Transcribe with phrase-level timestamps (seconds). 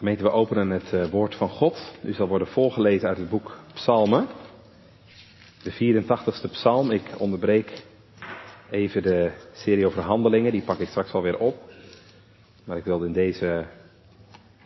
[0.00, 1.92] Gemeente, we openen het uh, woord van God.
[2.02, 4.26] U zal worden voorgelezen uit het boek Psalmen.
[5.62, 6.90] De 84ste psalm.
[6.90, 7.82] Ik onderbreek
[8.70, 10.52] even de serie over handelingen.
[10.52, 11.56] Die pak ik straks alweer op.
[12.64, 13.66] Maar ik wilde in deze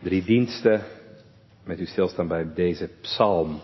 [0.03, 0.83] drie diensten
[1.63, 3.61] met u stilstaan bij deze psalm.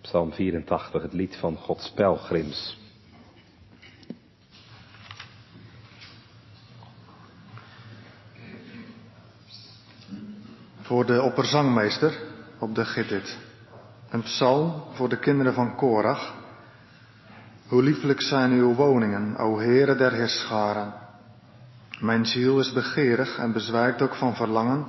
[0.00, 2.77] Psalm 84, het lied van Gods pelgrims.
[10.88, 12.18] Voor de opperzangmeester
[12.58, 13.38] op de Gittit.
[14.10, 16.34] Een psalm voor de kinderen van Korach.
[17.66, 20.92] Hoe lieflijk zijn uw woningen, o Heere der Heerscharen.
[22.00, 24.86] Mijn ziel is begeerig en bezwijkt ook van verlangen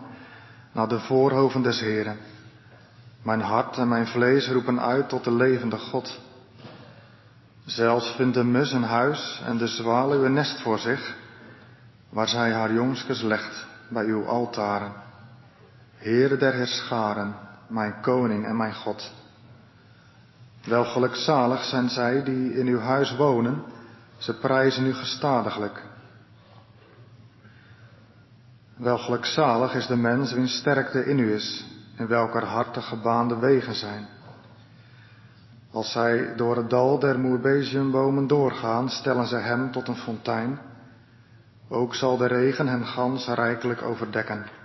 [0.72, 2.18] naar de voorhoven des Heeren.
[3.24, 6.20] Mijn hart en mijn vlees roepen uit tot de levende God.
[7.66, 11.16] Zelfs vindt de mus een huis en de zwaluw een nest voor zich,
[12.10, 15.08] waar zij haar jongskes legt bij uw altaren.
[16.00, 17.36] Heere der Herscharen,
[17.68, 19.12] mijn koning en mijn God.
[20.66, 23.64] Wel gelukzalig zijn zij die in uw huis wonen,
[24.18, 25.84] ze prijzen u gestadiglijk.
[28.76, 31.66] Wel gelukzalig is de mens wiens sterkte in u is,
[31.98, 34.08] in welker harten gebaande wegen zijn.
[35.72, 40.60] Als zij door het dal der moerbeziumbomen doorgaan, stellen ze hem tot een fontein.
[41.70, 44.59] Ook zal de regen hen gans rijkelijk overdekken.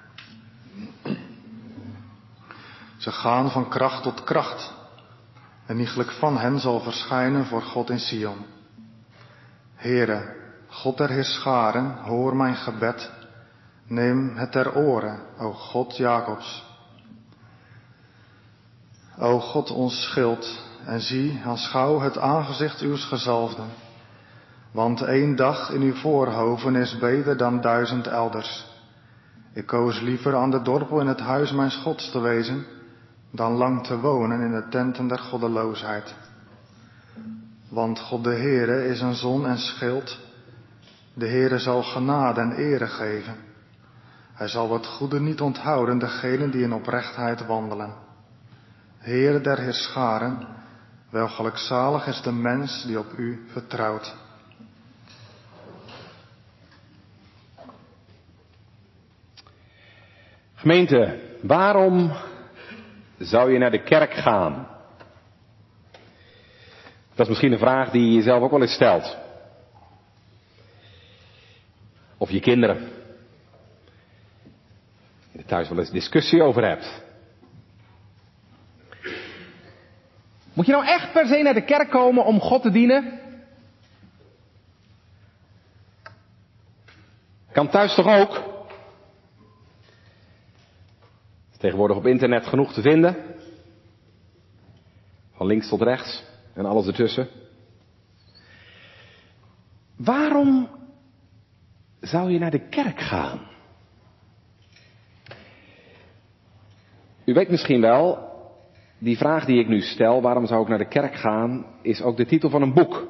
[3.05, 4.73] Ze gaan van kracht tot kracht.
[5.67, 8.47] En iegelijk van hen zal verschijnen voor God in Sion.
[9.75, 10.35] Heere,
[10.69, 13.11] God der Heerscharen, hoor mijn gebed.
[13.87, 16.65] Neem het ter oren, o God Jacobs.
[19.19, 23.69] O God ons schild, en zie, aanschouw het aangezicht uws gezalfden.
[24.71, 28.67] Want één dag in uw voorhoven is beter dan duizend elders.
[29.53, 32.67] Ik koos liever aan de dorpel in het huis mijn Gods te wezen,
[33.35, 36.15] dan lang te wonen in de tenten der goddeloosheid.
[37.69, 40.19] Want God de Heere is een zon en schild.
[41.15, 43.37] De Heere zal genade en ere geven.
[44.35, 47.95] Hij zal het goede niet onthouden, degenen die in oprechtheid wandelen.
[48.99, 50.47] Heere der Heerscharen,
[51.11, 54.15] wel gelukzalig is de mens die op u vertrouwt.
[60.55, 62.13] Gemeente, waarom
[63.19, 64.69] zou je naar de kerk gaan?
[67.15, 69.17] Dat is misschien een vraag die je jezelf ook wel eens stelt.
[72.19, 72.89] Of je kinderen.
[75.33, 77.03] Je er thuis wel eens discussie over hebt.
[80.53, 83.21] Moet je nou echt per se naar de kerk komen om God te dienen?
[87.53, 88.54] Kan thuis toch ook?
[91.59, 93.17] Tegenwoordig op internet genoeg te vinden.
[95.33, 97.29] Van links tot rechts en alles ertussen.
[99.97, 100.69] Waarom
[102.01, 103.41] zou je naar de kerk gaan?
[107.25, 108.33] U weet misschien wel,
[108.99, 112.17] die vraag die ik nu stel, waarom zou ik naar de kerk gaan, is ook
[112.17, 113.09] de titel van een boek.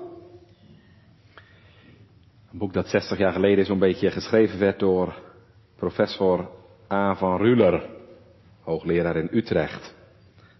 [2.52, 5.22] Een boek dat 60 jaar geleden zo'n beetje geschreven werd door
[5.76, 6.48] professor
[6.90, 7.14] A.
[7.14, 7.90] van Ruler
[8.64, 9.94] hoogleraar in Utrecht.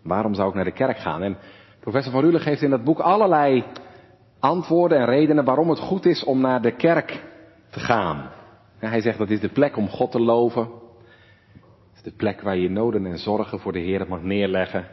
[0.03, 1.23] Waarom zou ik naar de kerk gaan?
[1.23, 1.37] En
[1.81, 3.65] professor Van Rulen geeft in dat boek allerlei
[4.39, 7.23] antwoorden en redenen waarom het goed is om naar de kerk
[7.71, 8.31] te gaan.
[8.79, 10.63] hij zegt dat is de plek om God te loven.
[10.63, 14.87] Het is de plek waar je noden en zorgen voor de Heer mag neerleggen.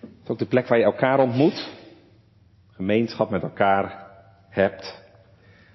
[0.00, 1.70] Het is ook de plek waar je elkaar ontmoet.
[2.70, 4.06] Gemeenschap met elkaar
[4.48, 5.02] hebt.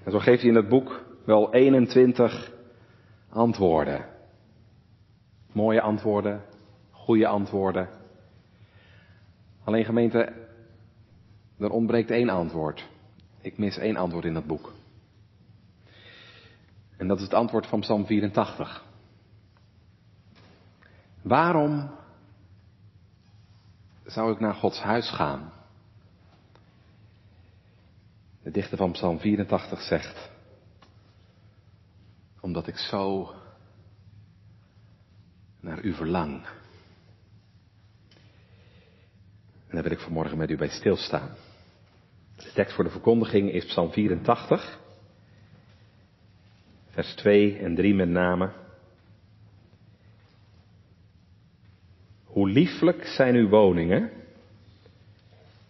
[0.04, 2.52] En zo geeft hij in het boek wel 21
[3.30, 4.06] antwoorden.
[5.52, 6.42] Mooie antwoorden,
[6.92, 7.90] goede antwoorden.
[9.64, 10.34] Alleen gemeente,
[11.60, 12.88] er ontbreekt één antwoord.
[13.42, 14.74] Ik mis één antwoord in dat boek.
[16.98, 18.86] En dat is het antwoord van Psalm 84.
[21.22, 21.90] Waarom
[24.06, 25.52] zou ik naar Gods huis gaan?
[28.44, 30.30] De dichter van Psalm 84 zegt,
[32.40, 33.34] omdat ik zo
[35.68, 36.46] naar u verlang.
[39.68, 41.36] En daar wil ik vanmorgen met u bij stilstaan.
[42.36, 44.80] De tekst voor de verkondiging is Psalm 84,
[46.90, 48.52] vers 2 en 3 met name.
[52.24, 54.12] Hoe lieflijk zijn uw woningen,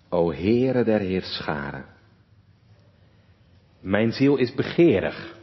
[0.09, 1.85] o Heere der Heerscharen.
[3.79, 5.36] Mijn ziel is begeerig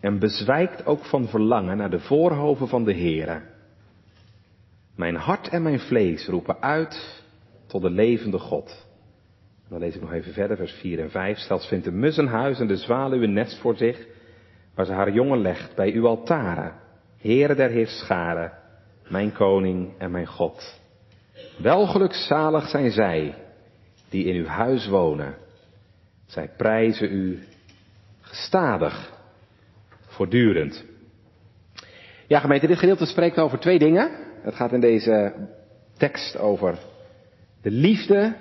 [0.00, 3.42] en bezwijkt ook van verlangen naar de voorhoven van de Heere.
[4.96, 7.22] Mijn hart en mijn vlees roepen uit
[7.66, 8.86] tot de levende God.
[9.68, 11.38] dan lees ik nog even verder, vers 4 en 5.
[11.38, 14.06] Zelfs vindt de mus huis en de zwaluw een nest voor zich,
[14.74, 16.72] waar ze haar jongen legt bij uw altaren.
[17.18, 18.52] Heere der Heerscharen,
[19.08, 20.80] mijn koning en mijn God.
[21.58, 23.34] Welgelukzalig zijn zij
[24.08, 25.34] die in uw huis wonen.
[26.26, 27.42] Zij prijzen u
[28.20, 29.12] gestadig,
[32.26, 34.10] Ja, gemeente, dit gedeelte spreekt over twee dingen.
[34.42, 35.34] Het gaat in deze
[35.96, 36.78] tekst over
[37.62, 38.36] de liefde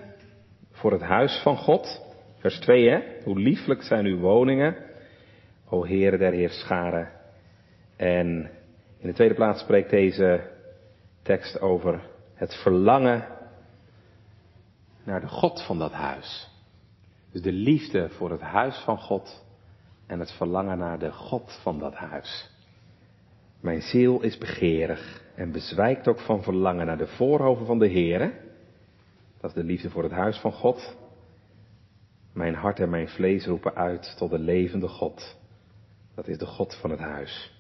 [0.72, 2.02] voor het huis van God.
[2.40, 3.02] Vers 2, hè?
[3.24, 4.76] Hoe lieflijk zijn uw woningen,
[5.70, 7.12] o Heere der Heerscharen.
[7.96, 8.52] En
[9.00, 10.50] in de tweede plaats spreekt deze
[11.22, 12.02] tekst over
[12.34, 13.28] het verlangen
[15.04, 16.50] naar de God van dat huis.
[17.32, 19.48] Dus de liefde voor het huis van God
[20.10, 22.50] en het verlangen naar de God van dat huis.
[23.60, 28.32] Mijn ziel is begeerig en bezwijkt ook van verlangen naar de voorhoven van de Heere.
[29.42, 30.96] Dat is de liefde voor het huis van God.
[32.34, 35.38] Mijn hart en mijn vlees roepen uit tot de levende God.
[36.16, 37.54] Dat is de God van het huis.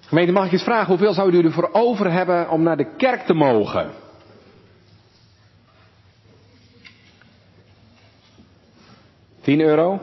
[0.00, 3.20] Gemeente, mag ik eens vragen, hoeveel zouden u ervoor over hebben om naar de kerk
[3.20, 3.90] te mogen?
[9.46, 10.00] Tien euro?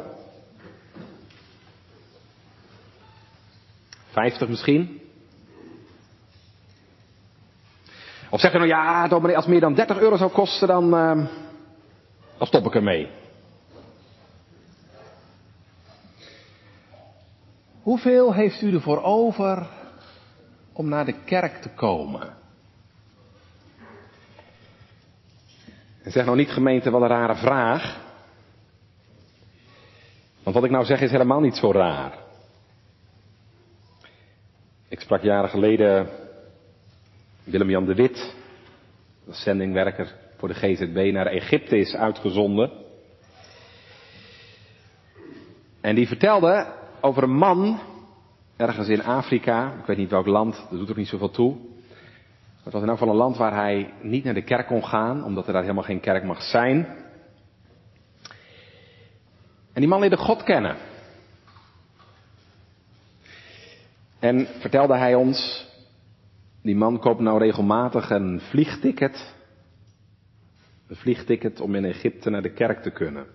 [4.11, 5.01] Vijftig misschien?
[8.29, 11.27] Of zeg je nou ja, als het meer dan 30 euro zou kosten, dan, uh,
[12.37, 13.09] dan stop ik ermee.
[17.81, 19.67] Hoeveel heeft u ervoor over
[20.73, 22.33] om naar de kerk te komen?
[26.03, 28.02] En zeg nou niet gemeente, wel een rare vraag.
[30.43, 32.17] Want wat ik nou zeg is helemaal niet zo raar.
[34.87, 36.07] Ik sprak jaren geleden
[37.43, 38.35] Willem-Jan de Wit,
[39.25, 42.71] de zendingwerker voor de GZB, naar Egypte is uitgezonden.
[45.81, 47.79] En die vertelde over een man,
[48.55, 51.55] ergens in Afrika, ik weet niet welk land, dat doet er niet zoveel toe.
[52.63, 55.23] Het was in elk geval een land waar hij niet naar de kerk kon gaan,
[55.23, 57.02] omdat er daar helemaal geen kerk mag zijn.
[59.73, 60.77] En die man leerde God kennen.
[64.19, 65.67] En vertelde hij ons,
[66.61, 69.35] die man koopt nou regelmatig een vliegticket.
[70.87, 73.25] Een vliegticket om in Egypte naar de kerk te kunnen.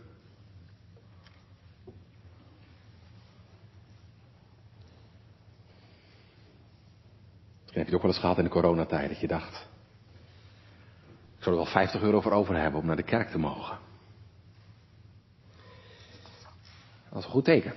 [7.60, 9.68] Misschien heb je ook wel eens gehad in de coronatijd dat je dacht,
[11.36, 13.87] ik zou er wel 50 euro voor over hebben om naar de kerk te mogen.
[17.18, 17.74] Dat is een goed teken.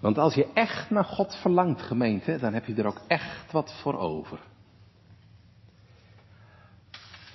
[0.00, 3.74] Want als je echt naar God verlangt, gemeente, dan heb je er ook echt wat
[3.82, 4.38] voor over.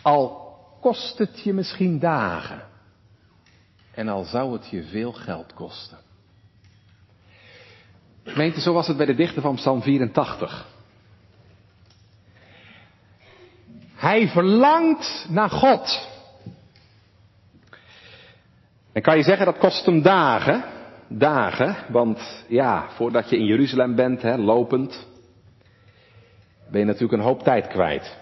[0.02, 2.68] Al kost het je misschien dagen.
[3.92, 5.98] En al zou het je veel geld kosten.
[8.24, 10.68] Gemeente, zo was het bij de dichter van Psalm 84.
[13.94, 16.08] Hij verlangt naar God.
[19.00, 20.64] En kan je zeggen dat kost hem dagen?
[21.08, 25.08] Dagen, want ja, voordat je in Jeruzalem bent, hè, lopend,
[26.72, 28.18] ben je natuurlijk een hoop tijd kwijt.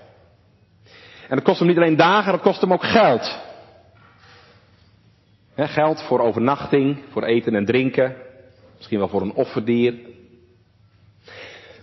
[1.30, 3.40] En dat kost hem niet alleen dagen, dat kost hem ook geld.
[5.56, 8.16] geld voor overnachting, voor eten en drinken,
[8.76, 9.94] misschien wel voor een offerdier.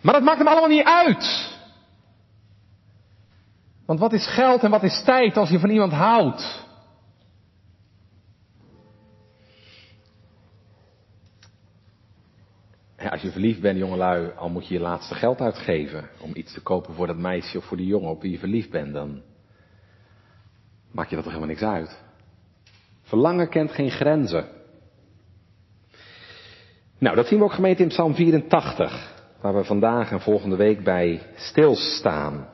[0.01, 1.53] Maar dat maakt hem allemaal niet uit.
[3.87, 6.64] Want wat is geld en wat is tijd als je van iemand houdt?
[13.11, 16.61] Als je verliefd bent, jongelui, al moet je je laatste geld uitgeven om iets te
[16.61, 19.23] kopen voor dat meisje of voor die jongen op wie je verliefd bent, dan
[20.91, 22.03] maakt je dat toch helemaal niks uit.
[23.03, 24.49] Verlangen kent geen grenzen.
[26.99, 30.85] Nou, dat zien we ook gemeente in Psalm 84, waar we vandaag en volgende week
[30.85, 32.49] bij stilstaan.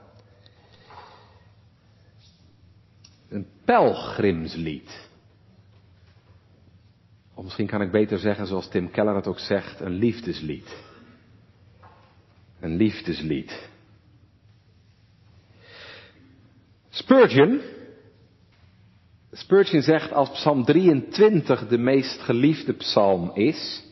[3.28, 5.10] Een pelgrimslied.
[7.40, 10.76] Of misschien kan ik beter zeggen, zoals Tim Keller het ook zegt, een liefdeslied.
[12.61, 13.68] Een liefdeslied.
[16.88, 17.61] Spurgeon,
[19.32, 23.85] Spurgeon zegt als Psalm 23 de meest geliefde psalm is,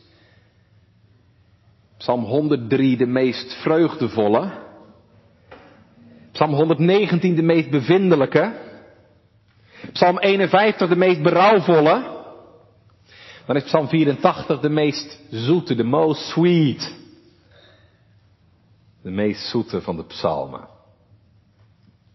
[1.97, 4.51] Psalm 103 de meest vreugdevolle,
[6.31, 8.53] Psalm 119 de meest bevindelijke,
[9.91, 12.17] Psalm 51 de meest berouwvolle.
[13.49, 16.95] Dan is Psalm 84 de meest zoete, de most sweet.
[19.01, 20.67] De meest zoete van de psalmen.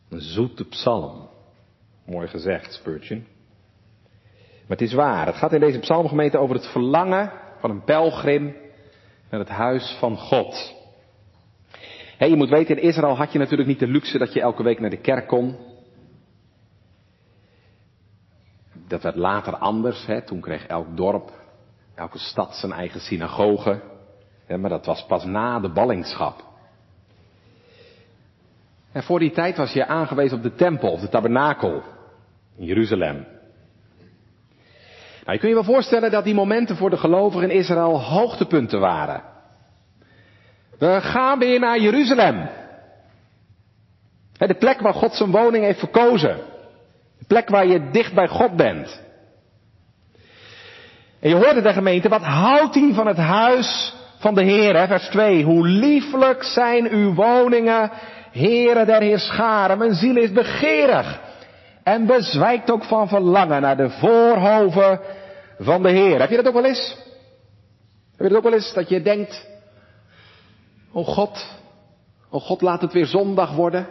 [0.08, 1.28] Een zoete psalm.
[2.06, 3.26] Mooi gezegd, Spurgeon.
[4.60, 5.26] Maar het is waar.
[5.26, 8.56] Het gaat in deze psalmgemeente over het verlangen van een pelgrim
[9.30, 10.74] naar het huis van God.
[12.16, 14.62] Hey, je moet weten, in Israël had je natuurlijk niet de luxe dat je elke
[14.62, 15.56] week naar de kerk kon.
[18.94, 20.06] Dat werd later anders.
[20.06, 20.22] Hè.
[20.22, 21.30] Toen kreeg elk dorp,
[21.94, 23.80] elke stad zijn eigen synagoge.
[24.48, 26.44] maar dat was pas na de ballingschap.
[28.92, 31.82] En voor die tijd was je aangewezen op de tempel, of de tabernakel
[32.56, 33.14] in Jeruzalem.
[35.24, 38.80] Nou, je kunt je wel voorstellen dat die momenten voor de gelovigen in Israël hoogtepunten
[38.80, 39.22] waren.
[40.78, 42.48] We gaan weer naar Jeruzalem.
[44.32, 46.52] De plek waar God zijn woning heeft verkozen.
[47.26, 49.02] Plek waar je dicht bij God bent.
[51.21, 54.87] En je hoorde de gemeente, wat houdt hij van het huis van de Heer?
[54.87, 55.45] Vers 2.
[55.45, 57.90] Hoe lieflijk zijn uw woningen,
[58.33, 59.78] heren der Heerscharen.
[59.78, 61.21] Mijn ziel is begeerig.
[61.83, 65.00] En bezwijkt ook van verlangen naar de voorhoven
[65.59, 66.21] van de Heer.
[66.21, 66.97] Heb je dat ook wel eens?
[68.16, 68.73] Heb je dat ook wel eens?
[68.75, 69.47] Dat je denkt,
[70.93, 71.47] oh God,
[72.31, 73.87] oh God laat het weer zondag worden.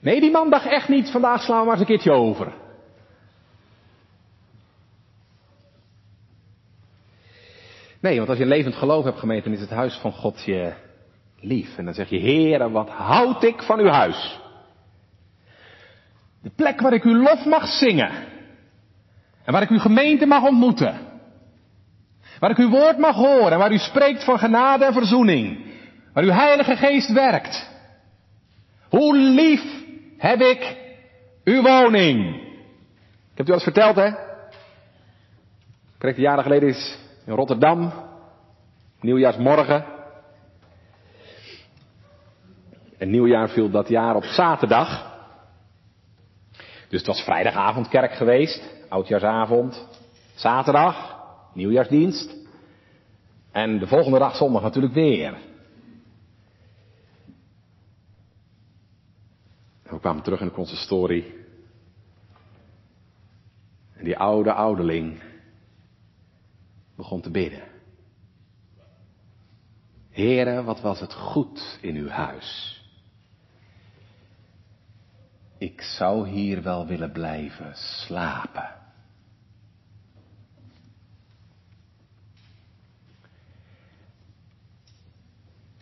[0.00, 2.52] Nee, die man dacht echt niet, vandaag slaan we maar eens een keertje over.
[8.00, 10.44] Nee, want als je een levend geloof hebt gemeten, dan is het huis van God
[10.44, 10.72] je
[11.40, 11.76] lief.
[11.76, 14.40] En dan zeg je, Heere, wat houd ik van uw huis.
[16.42, 18.10] De plek waar ik uw lof mag zingen.
[19.44, 20.98] En waar ik uw gemeente mag ontmoeten.
[22.38, 23.58] Waar ik uw woord mag horen.
[23.58, 25.64] Waar u spreekt van genade en verzoening.
[26.12, 27.70] Waar uw heilige geest werkt.
[28.88, 29.79] Hoe lief
[30.20, 30.76] heb ik
[31.44, 32.34] uw woning.
[33.32, 34.10] Ik heb u al eens verteld, hè?
[35.98, 37.92] Kreeg jaren geleden eens in Rotterdam.
[39.00, 39.84] Nieuwjaarsmorgen.
[42.98, 45.18] En nieuwjaar viel dat jaar op zaterdag.
[46.88, 49.88] Dus het was vrijdagavond kerk geweest, oudjaarsavond,
[50.34, 51.16] zaterdag,
[51.54, 52.36] nieuwjaarsdienst.
[53.52, 55.49] En de volgende dag zondag natuurlijk weer.
[59.90, 61.34] We kwamen terug in de consistorie.
[63.92, 65.22] En die oude ouderling
[66.96, 67.62] begon te bidden.
[70.10, 72.78] Heren, wat was het goed in uw huis.
[75.58, 78.78] Ik zou hier wel willen blijven slapen.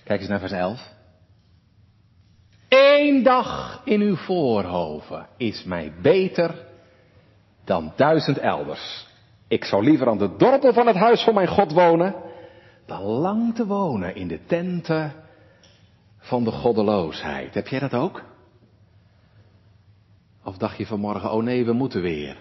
[0.04, 0.96] Kijk eens naar vers 11.
[2.68, 6.66] Eén dag in uw voorhoven is mij beter
[7.64, 9.06] dan duizend elders.
[9.48, 12.14] Ik zou liever aan de dorpel van het huis van mijn God wonen,
[12.86, 15.12] dan lang te wonen in de tenten
[16.18, 17.54] van de goddeloosheid.
[17.54, 18.22] Heb jij dat ook?
[20.44, 22.36] Of dacht je vanmorgen, oh nee, we moeten weer.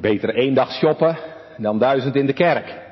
[0.00, 1.18] Beter één dag shoppen
[1.56, 2.83] dan duizend in de kerk.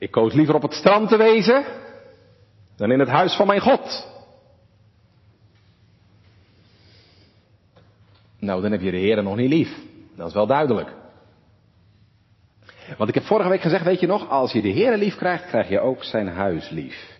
[0.00, 1.64] Ik koos liever op het strand te wezen
[2.76, 4.08] dan in het huis van mijn God.
[8.38, 9.78] Nou, dan heb je de Heer nog niet lief.
[10.16, 10.94] Dat is wel duidelijk.
[12.96, 15.46] Want ik heb vorige week gezegd, weet je nog, als je de Heer lief krijgt,
[15.46, 17.18] krijg je ook zijn huis lief.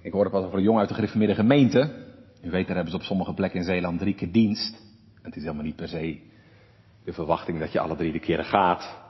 [0.00, 2.06] Ik hoorde pas over een jongen uit de gereformeerde gemeente.
[2.42, 4.74] U weet, daar hebben ze op sommige plekken in Zeeland drie keer dienst.
[5.14, 6.20] En het is helemaal niet per se
[7.04, 9.06] de verwachting dat je alle drie de keren gaat.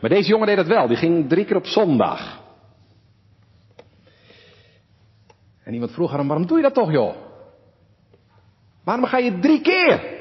[0.00, 0.86] Maar deze jongen deed dat wel.
[0.86, 2.42] Die ging drie keer op zondag.
[5.62, 7.16] En iemand vroeg hem, waarom doe je dat toch joh?
[8.84, 10.12] Waarom ga je drie keer?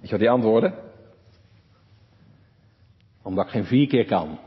[0.00, 0.74] je wat die antwoorden?
[3.22, 4.38] Omdat ik geen vier keer kan.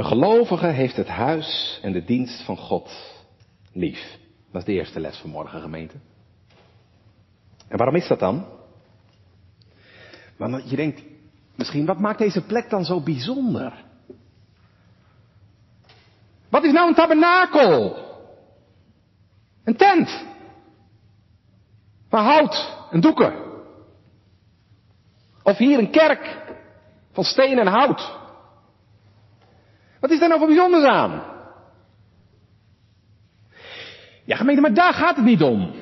[0.00, 2.90] Een gelovige heeft het huis en de dienst van God
[3.72, 4.18] lief.
[4.52, 5.94] Dat is de eerste les van morgen, gemeente.
[7.68, 8.46] En waarom is dat dan?
[10.36, 11.02] Want je denkt,
[11.54, 13.84] misschien, wat maakt deze plek dan zo bijzonder?
[16.48, 17.96] Wat is nou een tabernakel?
[19.64, 20.24] Een tent.
[22.08, 23.34] Van hout en doeken.
[25.42, 26.42] Of hier een kerk
[27.12, 28.19] van steen en hout.
[30.00, 31.22] Wat is daar nou voor bijzonders aan?
[34.24, 35.74] Ja, gemeente, maar daar gaat het niet om.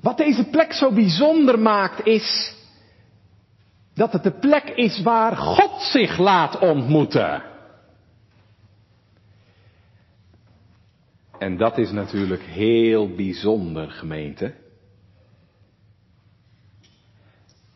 [0.00, 2.56] Wat deze plek zo bijzonder maakt is
[3.94, 7.42] dat het de plek is waar God zich laat ontmoeten.
[11.38, 14.54] En dat is natuurlijk heel bijzonder, gemeente.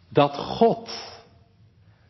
[0.09, 0.91] Dat God,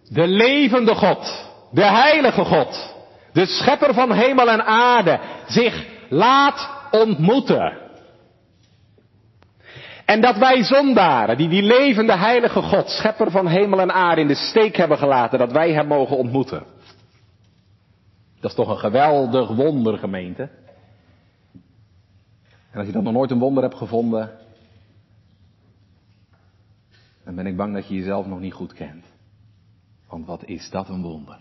[0.09, 2.95] de levende God, de heilige God,
[3.33, 7.81] de schepper van hemel en aarde, zich laat ontmoeten.
[10.05, 14.27] En dat wij zondaren, die die levende heilige God, schepper van hemel en aarde, in
[14.27, 16.65] de steek hebben gelaten, dat wij hem mogen ontmoeten.
[18.41, 20.49] Dat is toch een geweldig wonder, gemeente.
[22.71, 24.31] En als je dan nog nooit een wonder hebt gevonden,
[27.25, 29.05] dan ben ik bang dat je jezelf nog niet goed kent.
[30.09, 31.39] Want wat is dat een wonder?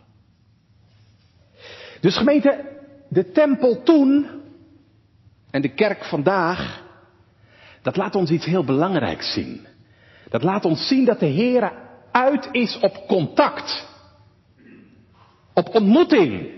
[2.02, 2.66] Dus gemeente,
[3.10, 4.28] de tempel toen
[5.52, 6.84] en de kerk vandaag,
[7.82, 9.68] dat laat ons iets heel belangrijks zien.
[10.30, 11.72] Dat laat ons zien dat de Heer
[12.12, 13.88] uit is op contact.
[15.54, 16.50] Op ontmoeting.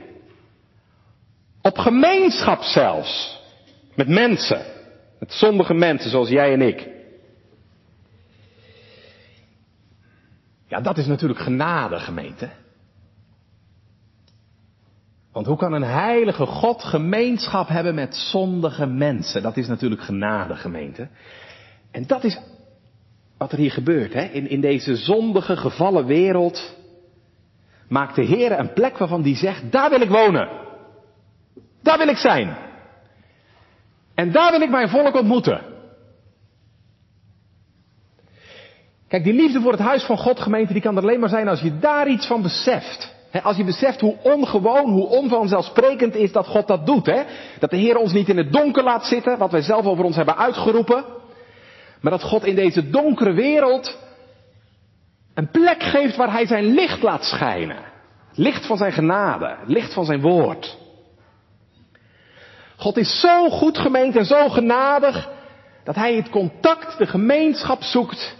[1.62, 3.42] Op gemeenschap zelfs.
[3.96, 4.62] Met mensen.
[5.20, 6.90] Met zondige mensen zoals jij en ik.
[10.68, 12.50] Ja, dat is natuurlijk genade, gemeente.
[15.34, 19.42] Want hoe kan een heilige God gemeenschap hebben met zondige mensen?
[19.42, 21.08] Dat is natuurlijk genade, gemeente.
[21.92, 22.40] En dat is
[23.38, 24.14] wat er hier gebeurt.
[24.14, 24.24] Hè?
[24.24, 26.76] In, in deze zondige, gevallen wereld
[27.88, 30.50] maakt de Heer een plek waarvan die zegt, daar wil ik wonen.
[31.82, 32.56] Daar wil ik zijn.
[34.16, 35.62] En daar wil ik mijn volk ontmoeten.
[39.08, 41.48] Kijk, die liefde voor het huis van God, gemeente, die kan er alleen maar zijn
[41.48, 43.13] als je daar iets van beseft.
[43.42, 47.06] Als je beseft hoe ongewoon, hoe onvanzelfsprekend is dat God dat doet.
[47.06, 47.24] He?
[47.60, 50.16] Dat de Heer ons niet in het donker laat zitten, wat wij zelf over ons
[50.16, 51.06] hebben uitgeroepen.
[52.02, 53.98] Maar dat God in deze donkere wereld
[55.34, 57.92] een plek geeft waar Hij zijn licht laat schijnen.
[58.34, 60.78] Licht van zijn genade, licht van zijn woord.
[62.76, 65.30] God is zo goed gemeend en zo genadig
[65.84, 68.36] dat Hij het contact, de gemeenschap zoekt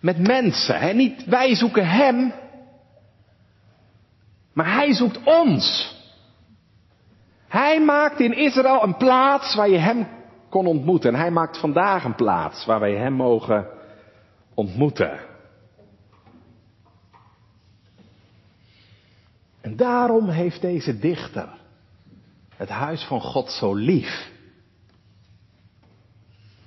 [0.00, 0.78] met mensen.
[0.78, 0.92] Hè?
[0.92, 2.32] Niet wij zoeken Hem,
[4.56, 5.94] maar Hij zoekt ons.
[7.48, 10.06] Hij maakt in Israël een plaats waar je Hem
[10.48, 11.14] kon ontmoeten.
[11.14, 13.66] En Hij maakt vandaag een plaats waar wij Hem mogen
[14.54, 15.20] ontmoeten.
[19.60, 21.48] En daarom heeft deze dichter
[22.56, 24.30] het huis van God zo lief.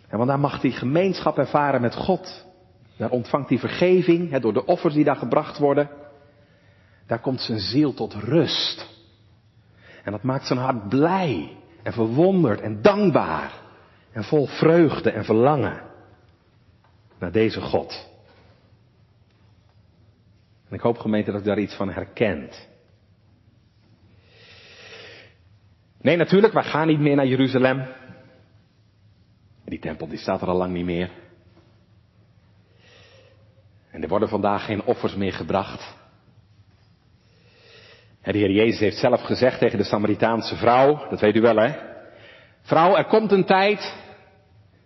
[0.07, 2.45] En want daar mag hij gemeenschap ervaren met God.
[2.97, 5.89] Daar ontvangt hij vergeving door de offers die daar gebracht worden.
[7.09, 8.87] Daar komt zijn ziel tot rust.
[10.03, 13.53] En dat maakt zijn hart blij en verwonderd en dankbaar.
[14.11, 15.81] En vol vreugde en verlangen
[17.19, 18.09] naar deze God.
[20.67, 22.67] En ik hoop gemeente dat u daar iets van herkent.
[26.01, 27.87] Nee, natuurlijk, wij gaan niet meer naar Jeruzalem.
[29.65, 31.11] Die tempel die staat er al lang niet meer.
[33.91, 35.98] En er worden vandaag geen offers meer gebracht.
[38.23, 41.71] De Heer Jezus heeft zelf gezegd tegen de Samaritaanse vrouw, dat weet u wel hè.
[42.61, 43.93] Vrouw, er komt een tijd,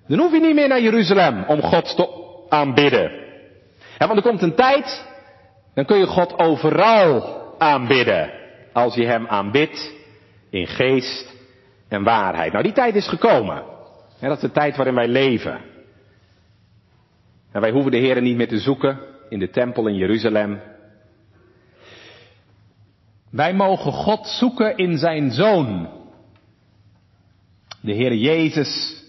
[0.07, 2.07] dan hoef je niet meer naar Jeruzalem om God te
[2.49, 3.11] aanbidden.
[3.97, 5.05] want er komt een tijd,
[5.73, 8.31] dan kun je God overal aanbidden.
[8.73, 9.93] Als je Hem aanbidt
[10.49, 11.33] in geest
[11.87, 12.51] en waarheid.
[12.51, 13.63] Nou, die tijd is gekomen.
[14.19, 15.61] dat is de tijd waarin wij leven.
[17.51, 20.61] En wij hoeven de Heer niet meer te zoeken in de tempel in Jeruzalem.
[23.33, 25.89] Wij mogen God zoeken in zijn Zoon.
[27.81, 29.03] De Heer Jezus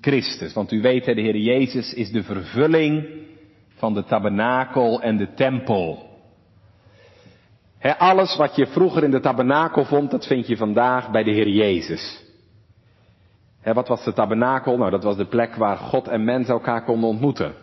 [0.00, 0.52] Christus.
[0.52, 3.08] Want u weet, de Heer Jezus is de vervulling
[3.74, 6.12] van de tabernakel en de tempel
[7.92, 11.48] alles wat je vroeger in de tabernakel vond, dat vind je vandaag bij de Heer
[11.48, 12.22] Jezus.
[13.62, 14.76] wat was de tabernakel?
[14.76, 17.54] Nou, dat was de plek waar God en mens elkaar konden ontmoeten.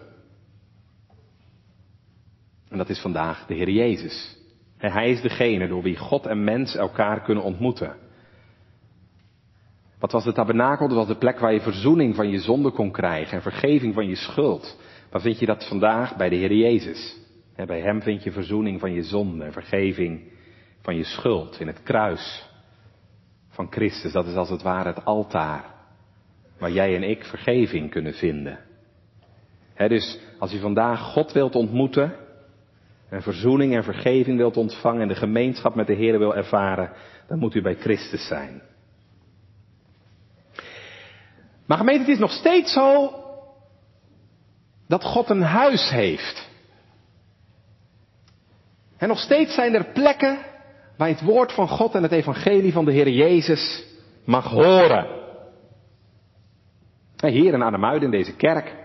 [2.70, 4.41] En dat is vandaag de Heer Jezus.
[4.89, 7.96] Hij is degene door wie God en mens elkaar kunnen ontmoeten.
[10.00, 10.88] Wat was de tabernakel?
[10.88, 14.08] Dat was de plek waar je verzoening van je zonde kon krijgen en vergeving van
[14.08, 14.80] je schuld.
[15.10, 16.15] Waar vind je dat vandaag?
[16.15, 17.20] Bij de Heer Jezus.
[17.65, 20.22] Bij Hem vind je verzoening van je zonde en vergeving
[20.82, 22.50] van je schuld in het kruis
[23.50, 24.12] van Christus.
[24.12, 25.65] Dat is als het ware het altaar
[26.58, 28.60] waar jij en ik vergeving kunnen vinden.
[29.76, 32.15] dus als u vandaag God wilt ontmoeten
[33.12, 36.91] en verzoening en vergeving wilt ontvangen en de gemeenschap met de Heer wil ervaren,
[37.28, 38.62] dan moet u bij Christus zijn.
[41.65, 43.13] Maar gemeente, het is nog steeds zo
[44.88, 46.50] dat God een huis heeft.
[48.97, 50.39] En nog steeds zijn er plekken
[50.97, 53.86] waar je het woord van God en het evangelie van de Heer Jezus
[54.26, 55.19] mag horen.
[57.17, 58.76] Hier in Arnhemuiden in deze kerk.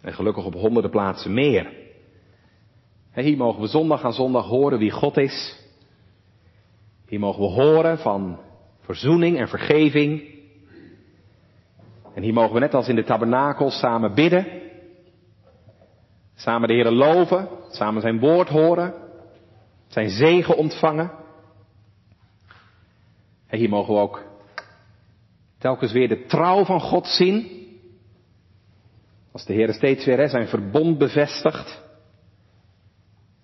[0.00, 1.81] En gelukkig op honderden plaatsen meer.
[3.14, 5.60] Hier mogen we zondag aan zondag horen wie God is.
[7.06, 8.38] Hier mogen we horen van
[8.80, 10.22] verzoening en vergeving.
[12.14, 14.46] En hier mogen we net als in de tabernakel samen bidden.
[16.34, 17.48] Samen de Heer loven.
[17.70, 18.94] Samen zijn woord horen.
[19.86, 21.10] Zijn zegen ontvangen.
[23.46, 24.24] En hier mogen we ook
[25.58, 27.66] telkens weer de trouw van God zien.
[29.32, 31.82] Als de Heer steeds weer zijn verbond bevestigt.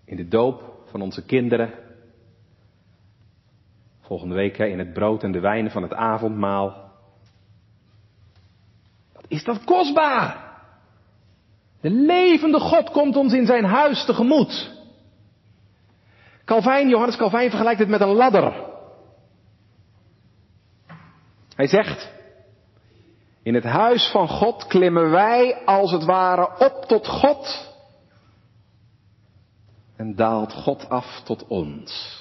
[0.08, 1.72] In de doop van onze kinderen.
[4.00, 6.92] Volgende week hè, in het brood en de wijn van het avondmaal.
[9.12, 10.46] Wat is dat kostbaar?
[11.80, 14.76] De levende God komt ons in zijn huis tegemoet.
[16.44, 18.66] Calvijn, Johannes Calvijn vergelijkt het met een ladder.
[21.54, 22.12] Hij zegt,
[23.42, 27.68] in het huis van God klimmen wij als het ware op tot God
[29.98, 32.16] en daalt God af tot ons.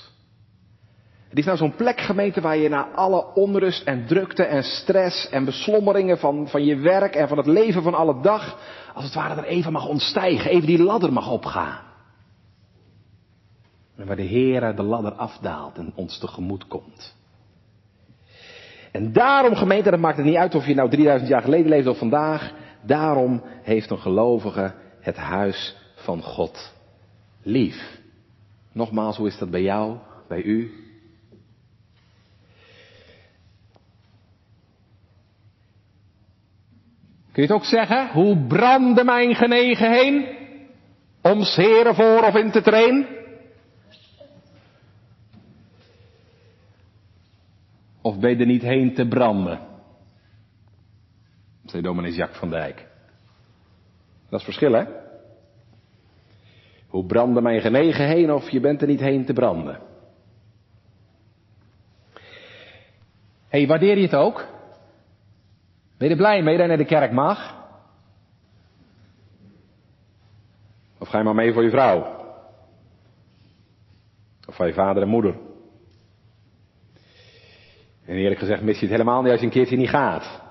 [1.29, 5.29] Het is nou zo'n plek gemeente waar je na alle onrust en drukte en stress
[5.29, 8.59] en beslommeringen van, van je werk en van het leven van alle dag,
[8.93, 11.85] als het ware er even mag ontstijgen, even die ladder mag opgaan.
[13.97, 17.15] En waar de Heer de ladder afdaalt en ons tegemoet komt.
[18.91, 21.87] En daarom, gemeente, dat maakt het niet uit of je nou 3000 jaar geleden leeft
[21.87, 22.53] of vandaag.
[22.81, 26.75] Daarom heeft een gelovige het huis van God
[27.47, 27.99] lief.
[28.71, 30.71] Nogmaals, hoe is dat bij jou, bij u?
[37.31, 38.09] Kun je het ook zeggen?
[38.11, 40.37] Hoe brandde mijn genegen heen?
[41.21, 43.07] Om heren voor of in te trainen?
[48.01, 49.59] Of ben je er niet heen te branden?
[51.65, 52.87] Zei dominee Jacques van Dijk.
[54.29, 55.06] Dat is verschil, hè?
[56.87, 59.79] Hoe brandde mijn genegen heen of je bent er niet heen te branden?
[63.47, 64.45] Hé, hey, waardeer je het ook?
[65.97, 67.55] Ben je er blij mee dat je naar de kerk mag?
[70.99, 72.15] Of ga je maar mee voor je vrouw?
[74.47, 75.35] Of van je vader en moeder?
[78.05, 80.46] En eerlijk gezegd mis je het helemaal niet als je een keertje niet gaat.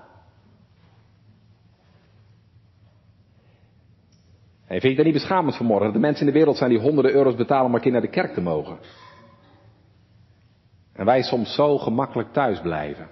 [4.66, 5.92] En vind je dat niet beschamend vanmorgen?
[5.92, 8.08] De mensen in de wereld zijn die honderden euro's betalen om een keer naar de
[8.08, 8.78] kerk te mogen.
[10.92, 13.08] En wij soms zo gemakkelijk thuis blijven.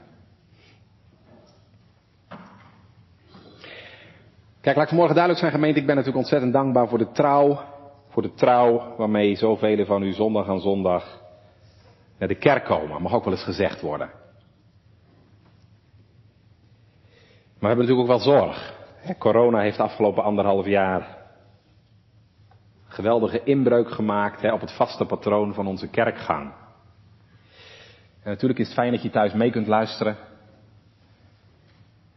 [4.61, 7.61] Kijk, laat ik vanmorgen duidelijk zijn gemeente, ik ben natuurlijk ontzettend dankbaar voor de trouw,
[8.09, 11.23] voor de trouw waarmee zoveel van u zondag aan zondag
[12.19, 13.03] naar de kerk komen.
[13.03, 14.11] Mag ook wel eens gezegd worden.
[17.59, 18.75] Maar we hebben natuurlijk ook wel zorg.
[19.19, 21.24] Corona heeft de afgelopen anderhalf jaar
[22.95, 26.53] geweldige inbreuk gemaakt op het vaste patroon van onze kerkgang.
[28.23, 30.17] En natuurlijk is het fijn dat je thuis mee kunt luisteren.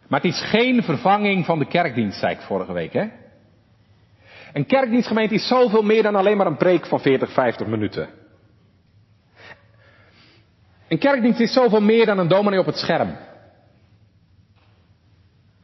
[0.08, 2.94] Maar het is geen vervanging van de kerkdienst, zei ik vorige week.
[2.94, 3.08] Hè?
[4.54, 8.10] Een kerkdienstgemeente is zoveel meer dan alleen maar een preek van 40, 50 minuten.
[10.88, 13.18] Een kerkdienst is zoveel meer dan een dominee op het scherm.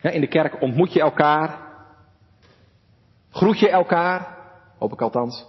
[0.01, 1.57] in de kerk ontmoet je elkaar.
[3.31, 4.42] Groet je elkaar.
[4.83, 5.45] Hoop ik althans.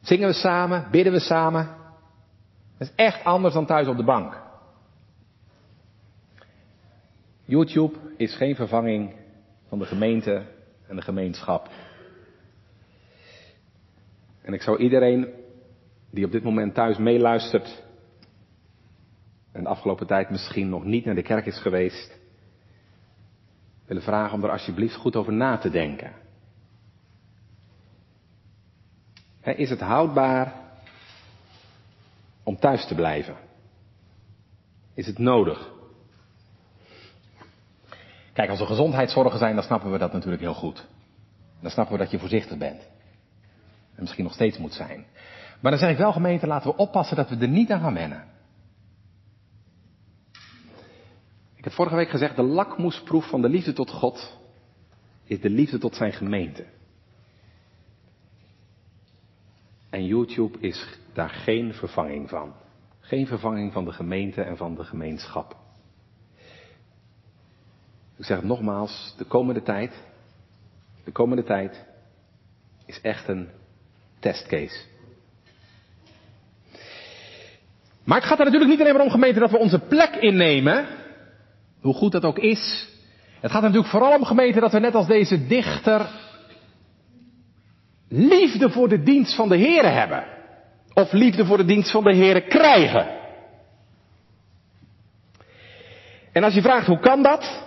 [0.00, 1.64] Zingen we samen, bidden we samen.
[2.78, 4.42] Dat is echt anders dan thuis op de bank.
[7.44, 9.14] YouTube is geen vervanging
[9.68, 10.46] van de gemeente
[10.88, 11.68] en de gemeenschap.
[14.42, 15.28] En ik zou iedereen
[16.10, 17.84] die op dit moment thuis meeluistert
[19.52, 22.18] en de afgelopen tijd misschien nog niet naar de kerk is geweest,
[23.86, 26.23] willen vragen om er alsjeblieft goed over na te denken.
[29.44, 30.52] Is het houdbaar
[32.42, 33.36] om thuis te blijven?
[34.94, 35.72] Is het nodig?
[38.32, 40.86] Kijk, als er gezondheidszorgen zijn, dan snappen we dat natuurlijk heel goed.
[41.60, 42.80] Dan snappen we dat je voorzichtig bent.
[43.94, 45.06] En misschien nog steeds moet zijn.
[45.60, 47.94] Maar dan zeg ik wel, gemeente, laten we oppassen dat we er niet aan gaan
[47.94, 48.24] wennen.
[51.54, 54.36] Ik heb vorige week gezegd, de lakmoesproef van de liefde tot God
[55.24, 56.64] is de liefde tot zijn gemeente.
[59.94, 62.52] En YouTube is daar geen vervanging van.
[63.00, 65.56] Geen vervanging van de gemeente en van de gemeenschap.
[68.16, 70.04] Ik zeg het nogmaals, de komende tijd,
[71.04, 71.84] de komende tijd
[72.86, 73.48] is echt een
[74.18, 74.84] testcase.
[78.04, 80.86] Maar het gaat er natuurlijk niet alleen maar om gemeente dat we onze plek innemen,
[81.80, 82.88] hoe goed dat ook is.
[83.40, 86.23] Het gaat natuurlijk vooral om gemeente dat we net als deze dichter
[88.16, 90.24] liefde voor de dienst van de Here hebben.
[90.94, 93.06] Of liefde voor de dienst van de Here krijgen.
[96.32, 97.62] En als je vraagt hoe kan dat?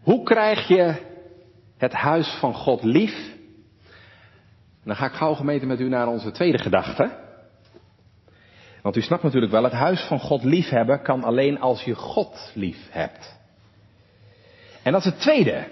[0.00, 0.94] Hoe krijg je
[1.76, 3.34] het huis van God lief?
[4.84, 7.24] Dan ga ik gauw gemeten met u naar onze tweede gedachte.
[8.82, 11.94] Want u snapt natuurlijk wel, het huis van God lief hebben kan alleen als je
[11.94, 13.36] God lief hebt.
[14.82, 15.66] En dat is het tweede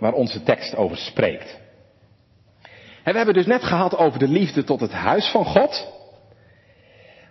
[0.00, 1.58] waar onze tekst over spreekt.
[3.02, 5.88] En we hebben dus net gehad over de liefde tot het huis van God.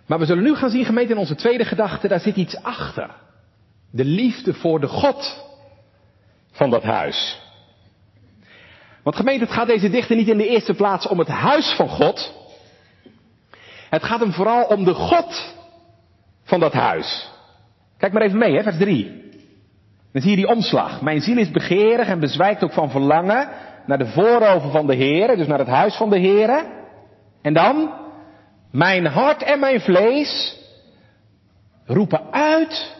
[0.06, 3.10] Maar we zullen nu gaan zien, gemeente, in onze tweede gedachte, daar zit iets achter.
[3.90, 5.44] De liefde voor de God
[6.52, 7.40] van dat huis.
[9.02, 11.88] Want gemeente, het gaat deze dichter niet in de eerste plaats om het huis van
[11.88, 12.34] God.
[13.90, 15.54] Het gaat hem vooral om de God
[16.44, 17.30] van dat huis.
[17.98, 19.19] Kijk maar even mee, hè, vers 3.
[20.12, 21.00] Dan zie je die omslag.
[21.00, 23.48] Mijn ziel is begeerig en bezwijkt ook van verlangen
[23.86, 26.64] naar de voorover van de Heer, dus naar het huis van de Heer.
[27.42, 27.94] En dan,
[28.70, 30.58] mijn hart en mijn vlees
[31.86, 32.96] roepen uit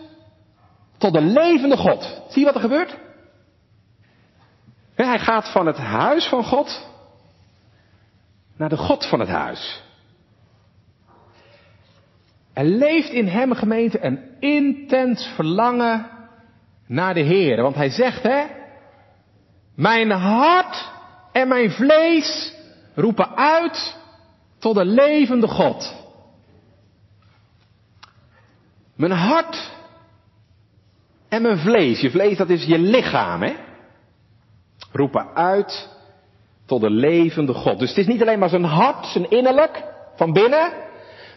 [0.98, 2.22] tot de levende God.
[2.28, 2.96] Zie je wat er gebeurt?
[4.94, 6.88] Hij gaat van het huis van God
[8.56, 9.82] naar de God van het huis.
[12.52, 16.19] Er leeft in hem gemeente een intens verlangen
[16.90, 17.62] naar de Heer.
[17.62, 18.44] Want hij zegt, hè,
[19.74, 20.88] mijn hart
[21.32, 22.54] en mijn vlees
[22.94, 23.96] roepen uit
[24.58, 25.94] tot de levende God.
[28.96, 29.70] Mijn hart
[31.28, 32.00] en mijn vlees.
[32.00, 33.54] Je vlees, dat is je lichaam, hè?
[34.92, 35.88] Roepen uit
[36.66, 37.78] tot de levende God.
[37.78, 39.84] Dus het is niet alleen maar zijn hart, zijn innerlijk,
[40.16, 40.72] van binnen.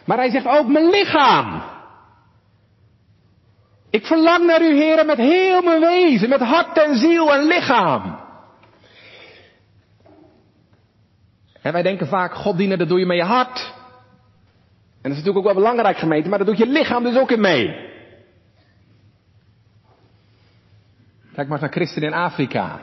[0.04, 1.62] Maar hij zegt ook mijn lichaam.
[3.94, 8.20] Ik verlang naar u, heren, met heel mijn wezen, met hart en ziel en lichaam.
[11.62, 13.72] En wij denken vaak, God dienen, dat doe je met je hart.
[15.02, 17.30] En dat is natuurlijk ook wel belangrijk gemeten, maar dat doet je lichaam dus ook
[17.30, 17.92] in mee.
[21.34, 22.80] Kijk maar naar christenen in Afrika.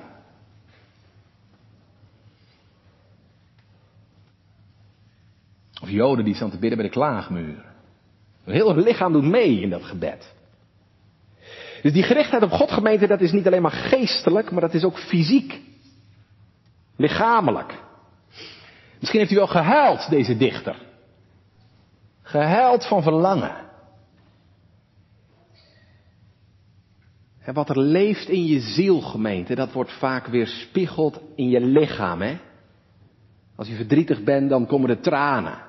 [5.81, 7.65] Of joden die staan te bidden bij de klaagmuur.
[8.43, 10.39] Heel lichaam doet mee in dat gebed.
[11.81, 14.83] Dus die gerichtheid op God gemeente, dat is niet alleen maar geestelijk, maar dat is
[14.83, 15.61] ook fysiek.
[16.95, 17.79] Lichamelijk.
[18.99, 20.75] Misschien heeft u wel gehuild, deze dichter.
[22.21, 23.55] Gehuild van verlangen.
[27.41, 31.61] En wat er leeft in je ziel, gemeente, dat wordt vaak weer spiegeld in je
[31.61, 32.37] lichaam, hè?
[33.55, 35.59] Als je verdrietig bent, dan komen de tranen.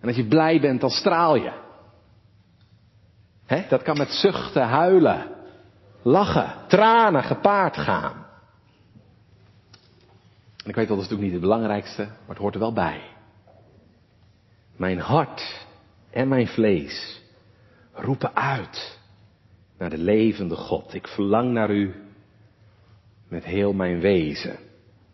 [0.00, 1.52] En als je blij bent, dan straal je.
[3.60, 5.26] Dat kan met zuchten, huilen,
[6.02, 8.26] lachen, tranen gepaard gaan.
[10.62, 12.72] En ik weet wel, dat is natuurlijk niet het belangrijkste, maar het hoort er wel
[12.72, 13.00] bij.
[14.76, 15.66] Mijn hart
[16.10, 17.22] en mijn vlees
[17.92, 18.98] roepen uit
[19.78, 20.94] naar de levende God.
[20.94, 21.94] Ik verlang naar u
[23.28, 24.56] met heel mijn wezen.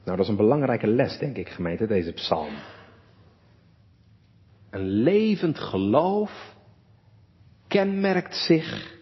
[0.05, 2.53] Nou, dat is een belangrijke les, denk ik, gemeente, deze psalm.
[4.71, 6.57] Een levend geloof
[7.69, 8.97] kenmerkt zich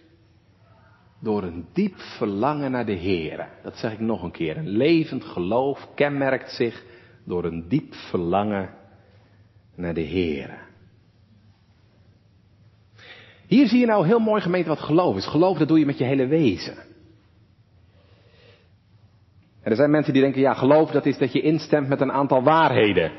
[1.20, 3.48] door een diep verlangen naar de Heer.
[3.62, 4.56] Dat zeg ik nog een keer.
[4.56, 6.84] Een levend geloof kenmerkt zich
[7.24, 8.74] door een diep verlangen
[9.74, 10.64] naar de Heer.
[13.46, 15.26] Hier zie je nou heel mooi gemeten wat geloof is.
[15.26, 16.76] Geloof, dat doe je met je hele wezen.
[19.62, 22.12] En er zijn mensen die denken, ja, geloof dat is dat je instemt met een
[22.12, 23.12] aantal waarheden.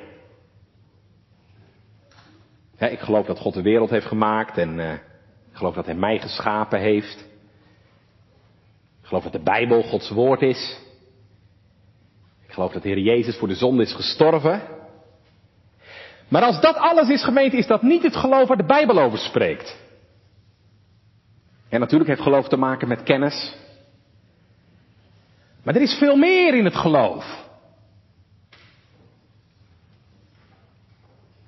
[2.78, 4.94] ik geloof dat God de wereld heeft gemaakt en uh,
[5.58, 7.20] ik geloof dat Hij mij geschapen heeft.
[9.02, 10.80] Ik geloof dat de Bijbel Gods woord is.
[12.48, 14.62] Ik geloof dat de Heer Jezus voor de zonde is gestorven.
[16.28, 19.18] Maar als dat alles is gemeend, is dat niet het geloof waar de Bijbel over
[19.18, 19.78] spreekt.
[21.70, 23.56] En natuurlijk heeft geloof te maken met kennis.
[25.64, 27.48] Maar er is veel meer in het geloof.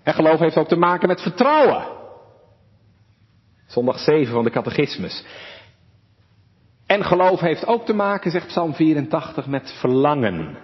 [0.04, 1.99] En geloof heeft ook te maken met vertrouwen.
[3.70, 5.26] Zondag 7 van de catechismus.
[6.86, 10.58] En geloof heeft ook te maken, zegt Psalm 84, met verlangen.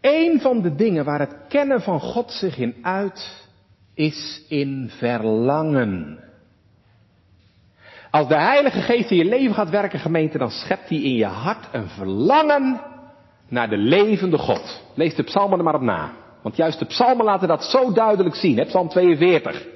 [0.00, 3.48] Een van de dingen waar het kennen van God zich in uit,
[3.94, 6.24] is in verlangen.
[8.10, 11.24] Als de Heilige Geest in je leven gaat werken, gemeente, dan schept hij in je
[11.24, 12.80] hart een verlangen
[13.48, 14.82] naar de levende God.
[14.94, 16.23] Lees de psalmen er maar op na.
[16.44, 18.66] Want juist de psalmen laten dat zo duidelijk zien.
[18.66, 19.66] Psalm 42.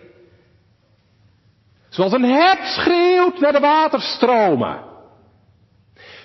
[1.88, 4.84] Zoals een hert schreeuwt naar de waterstromen.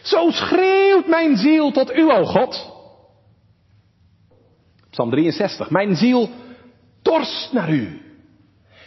[0.02, 2.72] Zo schreeuwt mijn ziel tot u, o God.
[4.90, 5.70] Psalm 63.
[5.70, 6.30] Mijn ziel
[7.02, 8.02] dorst naar u.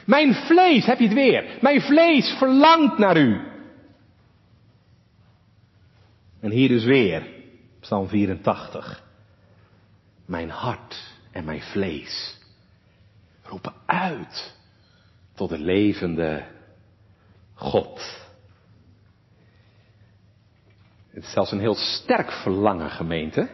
[0.06, 1.58] Mijn vlees, heb je het weer?
[1.60, 3.40] Mijn vlees verlangt naar u.
[6.40, 7.26] En hier dus weer,
[7.80, 9.02] Psalm 84.
[10.26, 11.05] Mijn hart
[11.36, 12.38] en mijn vlees
[13.42, 14.54] roepen uit
[15.34, 16.46] tot de levende
[17.54, 18.26] God.
[21.08, 23.48] Het is zelfs een heel sterk verlangen, gemeente.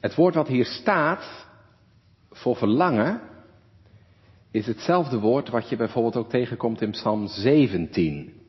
[0.00, 1.46] Het woord wat hier staat
[2.30, 3.20] voor verlangen
[4.50, 8.40] is hetzelfde woord wat je bijvoorbeeld ook tegenkomt in Psalm 17,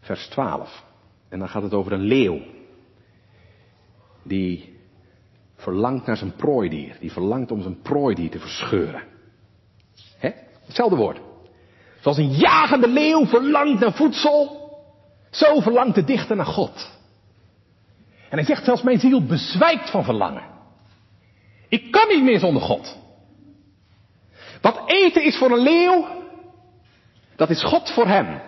[0.00, 0.84] vers 12.
[1.28, 2.40] En dan gaat het over een leeuw
[4.22, 4.76] die
[5.58, 9.02] verlangt naar zijn prooidier, die verlangt om zijn prooidier te verscheuren.
[10.18, 10.30] Hè?
[10.66, 11.20] Hetzelfde woord.
[12.00, 14.70] Zoals een jagende leeuw verlangt naar voedsel,
[15.30, 16.96] zo verlangt de dichter naar God.
[18.28, 20.42] En hij zegt zelfs, mijn ziel bezwijkt van verlangen.
[21.68, 22.96] Ik kan niet meer zonder God.
[24.60, 26.06] Wat eten is voor een leeuw,
[27.36, 28.40] dat is God voor hem.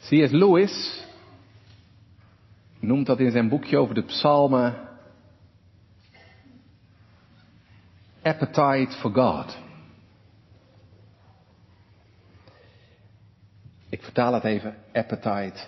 [0.00, 0.30] C.S.
[0.30, 1.04] Lewis
[2.86, 4.84] noemt dat in zijn boekje over de psalmen
[8.24, 9.58] Appetite for God.
[13.88, 14.76] Ik vertaal het even.
[14.92, 15.66] Appetite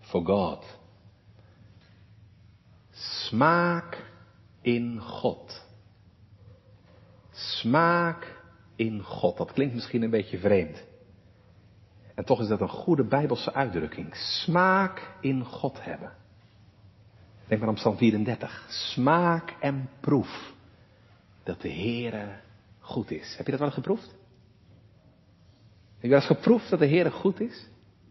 [0.00, 0.78] for God.
[2.90, 4.04] Smaak
[4.60, 5.66] in God.
[7.30, 8.42] Smaak
[8.76, 9.36] in God.
[9.36, 10.84] Dat klinkt misschien een beetje vreemd.
[12.14, 14.16] En toch is dat een goede bijbelse uitdrukking.
[14.16, 16.17] Smaak in God hebben.
[17.48, 18.66] Denk maar aan Psalm 34.
[18.68, 20.52] Smaak en proef
[21.42, 22.40] dat de Heere
[22.80, 23.34] goed is.
[23.36, 24.06] Heb je dat wel geproefd?
[25.94, 27.66] Heb je wel eens geproefd dat de Heer goed is?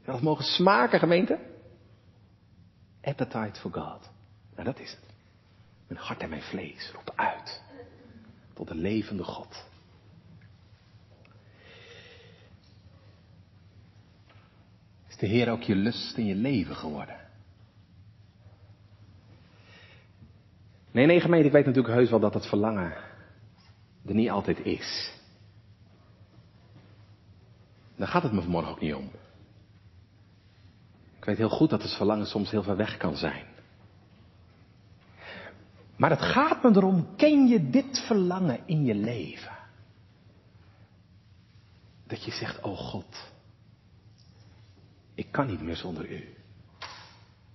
[0.05, 1.39] Wel eens mogen smaken, gemeente?
[3.01, 4.09] Appetite for God.
[4.53, 5.13] Nou, dat is het.
[5.87, 7.61] Mijn hart en mijn vlees roepen uit
[8.53, 9.65] tot de levende God.
[15.07, 17.26] Is de Heer ook je lust in je leven geworden?
[20.91, 22.93] Nee, nee, gemeente, ik weet natuurlijk heus wel dat het verlangen
[24.05, 25.15] er niet altijd is.
[27.95, 29.09] Daar gaat het me vanmorgen ook niet om.
[31.17, 33.45] Ik weet heel goed dat het verlangen soms heel ver weg kan zijn.
[35.95, 39.57] Maar het gaat me erom, ken je dit verlangen in je leven?
[42.07, 43.31] Dat je zegt, oh God,
[45.13, 46.35] ik kan niet meer zonder u.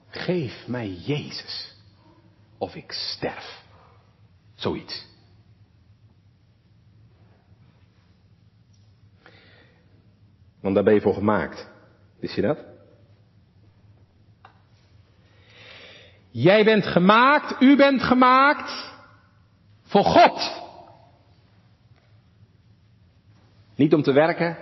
[0.08, 1.71] Geef mij Jezus,
[2.62, 3.62] of ik sterf.
[4.54, 5.06] Zoiets.
[10.60, 11.70] Want daar ben je voor gemaakt.
[12.20, 12.58] Wist je dat?
[16.30, 18.92] Jij bent gemaakt, u bent gemaakt
[19.82, 20.62] voor God.
[23.74, 24.56] Niet om te werken.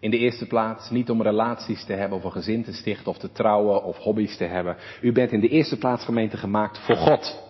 [0.00, 3.18] In de eerste plaats niet om relaties te hebben of een gezin te stichten of
[3.18, 4.76] te trouwen of hobby's te hebben.
[5.00, 7.42] U bent in de eerste plaats gemeente gemaakt voor God.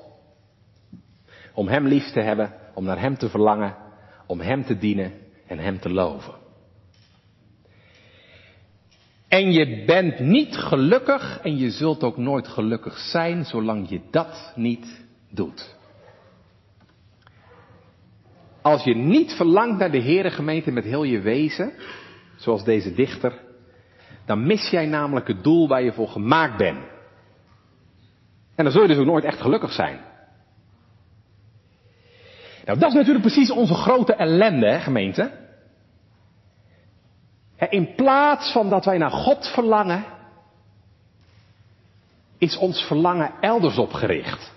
[1.54, 3.76] Om Hem lief te hebben, om naar Hem te verlangen,
[4.26, 5.12] om Hem te dienen
[5.46, 6.34] en Hem te loven.
[9.28, 14.52] En je bent niet gelukkig en je zult ook nooit gelukkig zijn zolang je dat
[14.56, 15.76] niet doet.
[18.62, 21.72] Als je niet verlangt naar de Heere gemeente met heel je wezen,
[22.40, 23.40] zoals deze dichter,
[24.26, 26.84] dan mis jij namelijk het doel waar je voor gemaakt bent.
[28.54, 30.00] En dan zul je dus ook nooit echt gelukkig zijn.
[32.64, 35.38] Nou, dat is natuurlijk precies onze grote ellende, hè, gemeente.
[37.68, 40.04] In plaats van dat wij naar God verlangen,
[42.38, 44.52] is ons verlangen elders op gericht.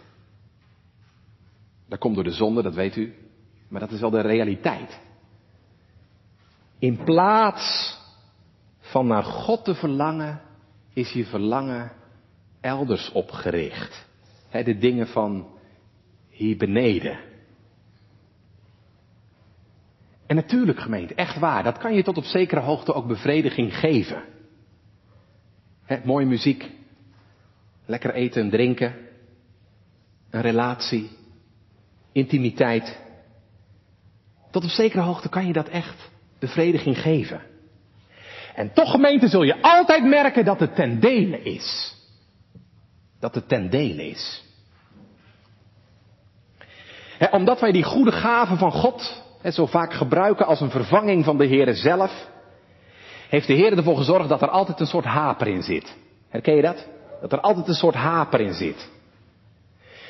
[1.89, 3.13] Dat komt door de zonde, dat weet u.
[3.69, 4.99] Maar dat is wel de realiteit.
[6.83, 7.97] In plaats
[8.79, 10.41] van naar God te verlangen,
[10.93, 11.91] is je verlangen
[12.61, 14.05] elders opgericht.
[14.49, 15.47] de dingen van
[16.29, 17.19] hier beneden.
[20.25, 24.23] En natuurlijk gemeente, echt waar, dat kan je tot op zekere hoogte ook bevrediging geven.
[25.83, 26.71] He, mooie muziek,
[27.85, 28.95] Lekker eten en drinken.
[30.29, 31.09] Een relatie.
[32.11, 32.99] Intimiteit.
[34.51, 36.11] Tot op zekere hoogte kan je dat echt
[36.43, 37.41] bevrediging geven.
[38.55, 41.95] En toch gemeente zul je altijd merken dat het ten dele is.
[43.19, 44.43] Dat het ten dele is.
[47.31, 51.47] omdat wij die goede gaven van God zo vaak gebruiken als een vervanging van de
[51.47, 52.11] Heere zelf,
[53.29, 55.95] heeft de Heer ervoor gezorgd dat er altijd een soort haper in zit.
[56.29, 56.87] Herken je dat?
[57.21, 58.89] Dat er altijd een soort haper in zit.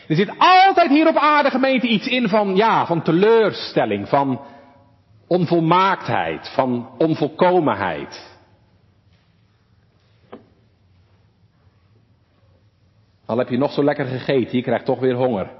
[0.07, 4.41] Er zit altijd hier op aarde gemeente iets in van, ja, van teleurstelling, van
[5.33, 8.31] onvolmaaktheid, van onvolkomenheid.
[13.25, 15.51] Al heb je nog zo lekker gegeten, je krijgt toch weer honger.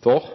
[0.00, 0.34] Toch?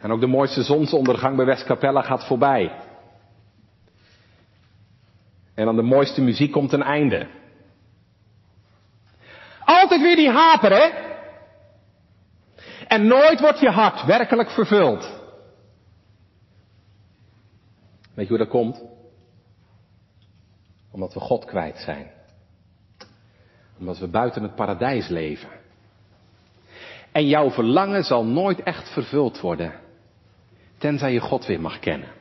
[0.00, 2.72] En ook de mooiste zonsondergang bij Westkapelle gaat voorbij.
[5.54, 7.28] En aan de mooiste muziek komt een einde.
[9.64, 11.09] Altijd weer die haper, hè?
[12.90, 15.20] En nooit wordt je hart werkelijk vervuld.
[18.14, 18.82] Weet je hoe dat komt?
[20.90, 22.10] Omdat we God kwijt zijn.
[23.78, 25.48] Omdat we buiten het paradijs leven.
[27.12, 29.80] En jouw verlangen zal nooit echt vervuld worden.
[30.78, 32.12] Tenzij je God weer mag kennen.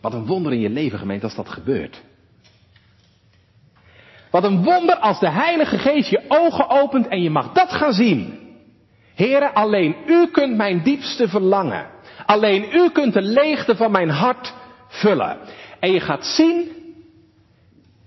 [0.00, 2.02] Wat een wonder in je leven, gemeente, als dat gebeurt.
[4.30, 7.92] Wat een wonder als de Heilige Geest je ogen opent en je mag dat gaan
[7.92, 8.38] zien.
[9.14, 11.86] Heren, alleen u kunt mijn diepste verlangen.
[12.26, 14.54] Alleen u kunt de leegte van mijn hart
[14.88, 15.38] vullen.
[15.80, 16.68] En je gaat zien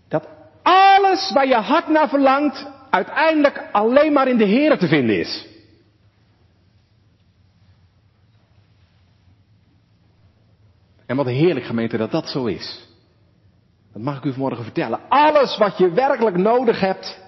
[0.10, 0.28] dat
[0.64, 5.50] alles waar je hart naar verlangt, uiteindelijk alleen maar in de Heren te vinden is.
[11.06, 12.91] En wat heerlijk gemeente dat dat zo is.
[13.94, 15.00] Dat mag ik u vanmorgen vertellen.
[15.10, 17.20] Alles wat je werkelijk nodig hebt,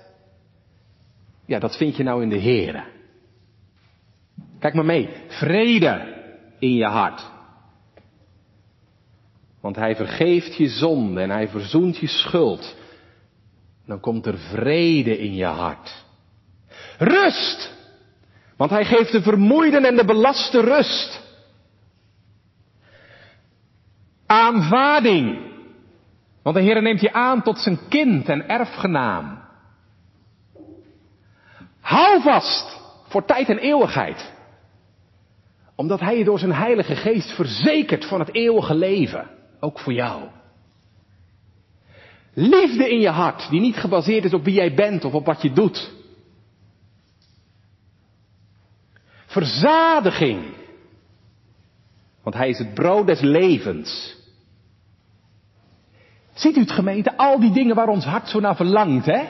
[1.45, 2.83] ja, dat vind je nou in de Here.
[4.59, 5.09] Kijk maar mee.
[5.27, 6.23] Vrede
[6.59, 7.31] in je hart.
[9.61, 12.75] Want hij vergeeft je zonde en hij verzoent je schuld.
[13.85, 16.05] Dan komt er vrede in je hart.
[16.97, 17.73] Rust.
[18.57, 21.21] Want hij geeft de vermoeiden en de belaste rust.
[24.25, 25.52] Aanvaarding.
[26.43, 29.41] Want de Heer neemt je aan tot zijn kind en erfgenaam.
[31.79, 34.31] Hou vast voor tijd en eeuwigheid.
[35.75, 39.29] Omdat Hij je door zijn Heilige Geest verzekert van het eeuwige leven.
[39.59, 40.29] Ook voor jou.
[42.33, 45.41] Liefde in je hart, die niet gebaseerd is op wie jij bent of op wat
[45.41, 45.91] je doet.
[49.25, 50.43] Verzadiging.
[52.23, 54.21] Want Hij is het brood des levens.
[56.33, 59.23] Ziet u het gemeente, al die dingen waar ons hart zo naar verlangt, hè?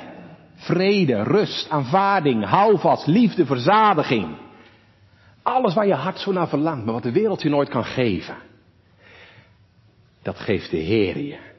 [0.55, 4.37] Vrede, rust, aanvaarding, houvast, liefde, verzadiging.
[5.41, 8.35] Alles waar je hart zo naar verlangt, maar wat de wereld je nooit kan geven.
[10.21, 11.51] Dat geeft de Heer je.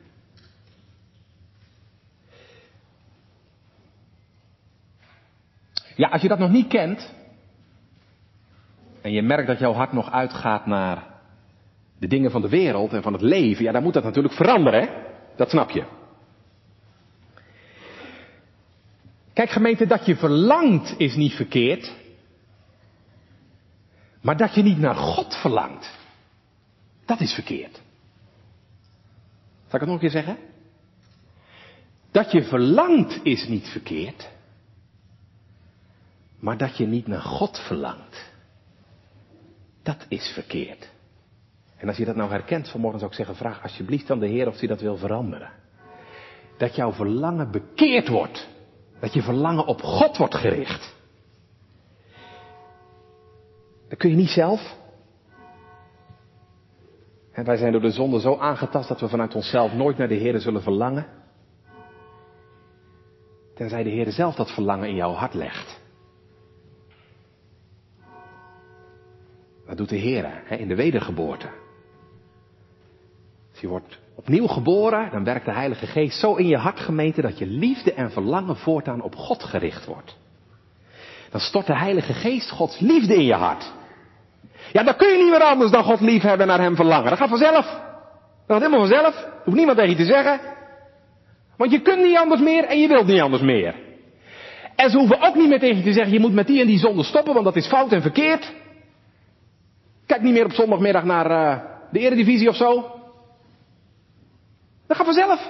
[5.97, 7.15] Ja, als je dat nog niet kent,
[9.01, 11.07] en je merkt dat jouw hart nog uitgaat naar
[11.99, 14.81] de dingen van de wereld en van het leven, ja, dan moet dat natuurlijk veranderen,
[14.81, 15.13] hè?
[15.37, 15.85] Dat snap je.
[19.33, 21.93] Kijk gemeente, dat je verlangt is niet verkeerd.
[24.21, 25.91] Maar dat je niet naar God verlangt,
[27.05, 27.83] dat is verkeerd.
[29.67, 30.37] Zal ik het nog een keer zeggen?
[32.11, 34.29] Dat je verlangt is niet verkeerd.
[36.39, 38.33] Maar dat je niet naar God verlangt,
[39.83, 40.94] dat is verkeerd.
[41.85, 44.49] En als je dat nou herkent vanmorgen zou ik zeggen, vraag alsjeblieft aan de Heer
[44.49, 45.51] of hij dat wil veranderen.
[46.57, 48.49] Dat jouw verlangen bekeerd wordt.
[49.01, 50.95] Dat je verlangen op God wordt gericht.
[53.89, 54.77] Dat kun je niet zelf.
[57.33, 60.15] En wij zijn door de zonde zo aangetast dat we vanuit onszelf nooit naar de
[60.15, 61.07] Heer zullen verlangen.
[63.55, 65.81] Tenzij de Heer zelf dat verlangen in jouw hart legt.
[69.67, 71.63] Dat doet de Heer in de wedergeboorte.
[73.65, 77.39] Je wordt opnieuw geboren, dan werkt de Heilige Geest zo in je hart gemeten dat
[77.39, 80.17] je liefde en verlangen voortaan op God gericht wordt.
[81.31, 83.73] Dan stort de Heilige Geest Gods liefde in je hart.
[84.73, 87.09] Ja, dan kun je niet meer anders dan God lief hebben en naar Hem verlangen.
[87.11, 87.65] Dat gaat vanzelf.
[88.47, 89.27] Dat gaat helemaal vanzelf.
[89.45, 90.41] Hoeft niemand tegen je te zeggen.
[91.57, 93.75] Want je kunt niet anders meer en je wilt niet anders meer.
[94.77, 96.67] En ze hoeven ook niet meer tegen je te zeggen, je moet met die en
[96.67, 98.53] die zonde stoppen, want dat is fout en verkeerd.
[100.07, 102.94] Kijk niet meer op zondagmiddag naar uh, de eredivisie of zo.
[104.95, 105.41] Dat gaat vanzelf.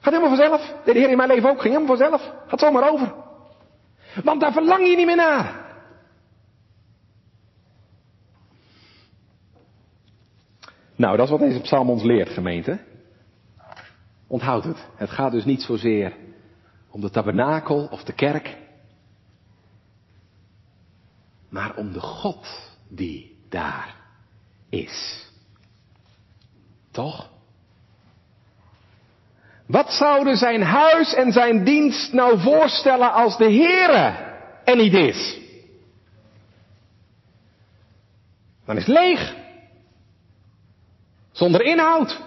[0.00, 0.74] Gaat helemaal vanzelf.
[0.84, 2.32] De Heer in mijn leven ook ging helemaal vanzelf.
[2.46, 3.14] Gaat zomaar over.
[4.24, 5.68] Want daar verlang je niet meer naar.
[10.96, 12.80] Nou, dat is wat deze psalm ons leert, gemeente.
[14.26, 14.88] Onthoud het.
[14.94, 16.16] Het gaat dus niet zozeer
[16.90, 18.56] om de tabernakel of de kerk,
[21.48, 23.94] maar om de God die daar
[24.68, 25.28] is.
[26.90, 27.38] Toch?
[29.70, 34.14] Wat zouden zijn huis en zijn dienst nou voorstellen als de Heere
[34.64, 35.38] er niet is?
[38.64, 39.36] Dan is het leeg.
[41.32, 42.20] Zonder inhoud.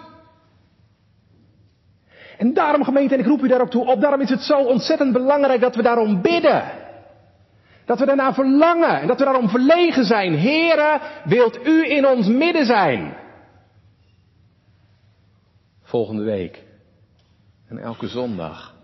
[2.38, 5.14] En daarom gemeente, en ik roep u daarop toe op, daarom is het zo ontzettend
[5.14, 6.64] belangrijk dat we daarom bidden.
[7.86, 10.40] Dat we daarna verlangen en dat we daarom verlegen zijn.
[10.40, 13.18] Here, wilt u in ons midden zijn?
[15.82, 16.72] Volgende week.
[17.74, 18.76] En elke zondag.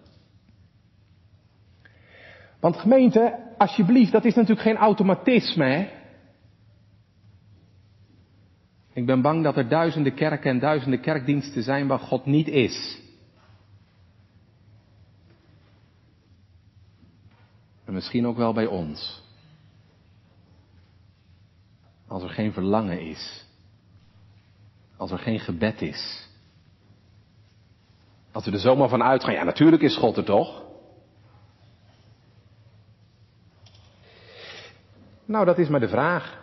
[2.60, 5.90] Want gemeente, alsjeblieft, dat is natuurlijk geen automatisme, hè?
[8.94, 13.02] Ik ben bang dat er duizenden kerken en duizenden kerkdiensten zijn waar God niet is.
[17.86, 19.24] En misschien ook wel bij ons.
[22.08, 23.46] Als er geen verlangen is.
[24.98, 26.29] Als er geen gebed is.
[28.32, 30.64] Als we er zomaar van uitgaan, ja natuurlijk is God er toch.
[35.26, 36.38] Nou, dat is maar de vraag.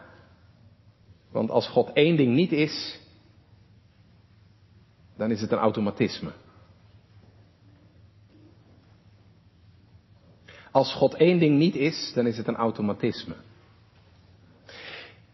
[1.31, 3.01] Want als God één ding niet is,
[5.17, 6.33] dan is het een automatisme.
[10.71, 13.35] Als God één ding niet is, dan is het een automatisme.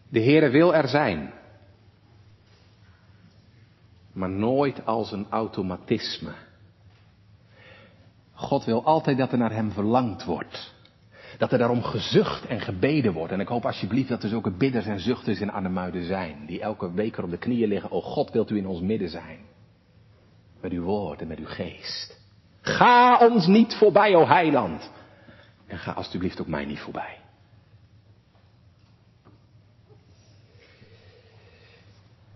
[0.09, 1.33] De Heere wil er zijn,
[4.13, 6.33] maar nooit als een automatisme.
[8.35, 10.75] God wil altijd dat er naar Hem verlangd wordt.
[11.39, 13.33] Dat er daarom gezucht en gebeden wordt.
[13.33, 16.47] En ik hoop alsjeblieft dat er zulke bidders en zuchters in Arnhemuiden zijn.
[16.47, 17.91] Die elke week er op de knieën liggen.
[17.91, 19.39] O God, wilt u in ons midden zijn.
[20.61, 22.21] Met uw woord en met uw geest.
[22.61, 24.91] Ga ons niet voorbij, o heiland.
[25.67, 27.19] En ga alsjeblieft ook mij niet voorbij.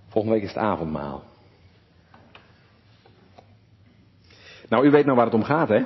[0.08, 1.22] Volgende week is het avondmaal.
[4.68, 5.84] Nou, u weet nou waar het om gaat, hè?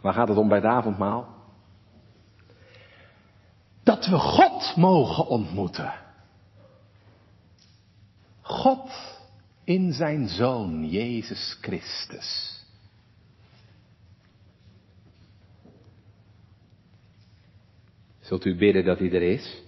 [0.00, 1.34] Waar gaat het om bij het avondmaal?
[3.82, 5.92] Dat we God mogen ontmoeten.
[8.42, 8.90] God
[9.64, 12.64] in zijn Zoon, Jezus Christus.
[18.20, 19.65] Zult u bidden dat hij er is?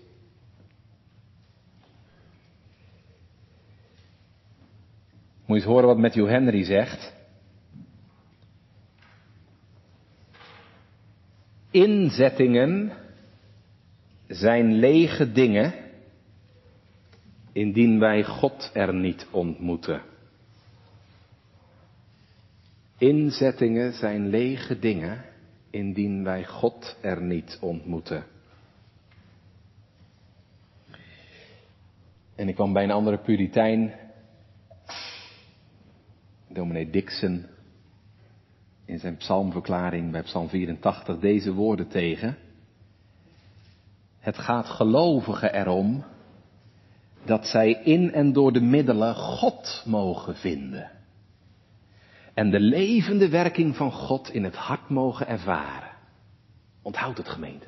[5.49, 7.13] Moet je eens horen wat Matthew Henry zegt.
[11.71, 12.93] Inzettingen
[14.27, 15.75] zijn lege dingen
[17.53, 20.03] indien wij God er niet ontmoeten.
[22.99, 25.25] Inzettingen zijn lege dingen
[25.71, 28.25] indien wij God er niet ontmoeten.
[32.35, 33.95] En ik kwam bij een andere puritein,
[36.49, 37.47] dominee Dixon,
[38.85, 42.37] in zijn psalmverklaring bij psalm 84 deze woorden tegen.
[44.19, 46.05] Het gaat gelovigen erom
[47.25, 50.91] dat zij in en door de middelen God mogen vinden.
[52.35, 55.91] En de levende werking van God in het hart mogen ervaren.
[56.83, 57.67] Onthoud het gemeente.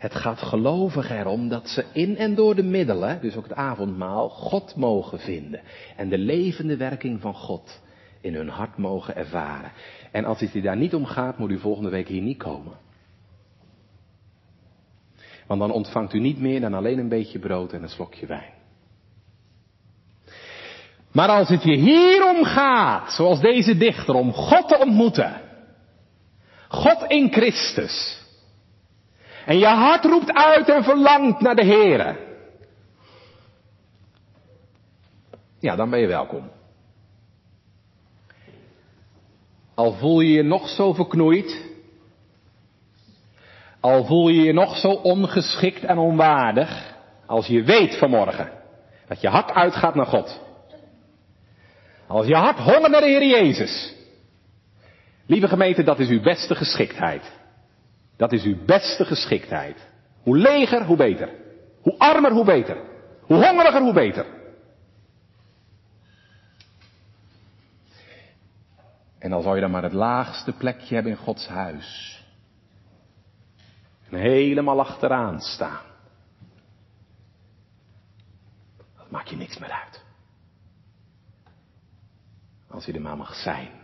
[0.00, 4.28] Het gaat gelovigen erom dat ze in en door de middelen, dus ook het avondmaal,
[4.28, 5.60] God mogen vinden.
[5.96, 7.80] En de levende werking van God
[8.20, 9.72] in hun hart mogen ervaren.
[10.10, 12.72] En als het u daar niet om gaat, moet u volgende week hier niet komen.
[15.46, 18.52] Want dan ontvangt u niet meer dan alleen een beetje brood en een slokje wijn.
[21.12, 25.40] Maar als het je hier om gaat, zoals deze dichter, om God te ontmoeten.
[26.68, 28.19] God in Christus.
[29.46, 32.28] En je hart roept uit en verlangt naar de Here.
[35.58, 36.50] Ja, dan ben je welkom.
[39.74, 41.68] Al voel je je nog zo verknoeid.
[43.80, 46.98] Al voel je je nog zo ongeschikt en onwaardig.
[47.26, 48.58] Als je weet vanmorgen
[49.08, 50.40] dat je hart uitgaat naar God.
[52.06, 53.94] Als je hart hongert naar de Heer Jezus.
[55.26, 57.39] Lieve gemeente, dat is uw beste geschiktheid.
[58.20, 59.88] Dat is uw beste geschiktheid.
[60.22, 61.28] Hoe leger, hoe beter.
[61.82, 62.76] Hoe armer, hoe beter.
[63.20, 64.26] Hoe hongeriger, hoe beter.
[69.18, 72.22] En dan zou je dan maar het laagste plekje hebben in Gods huis.
[74.10, 75.84] En helemaal achteraan staan.
[78.96, 80.02] Dat maakt je niks meer uit.
[82.68, 83.79] Als je er maar mag zijn.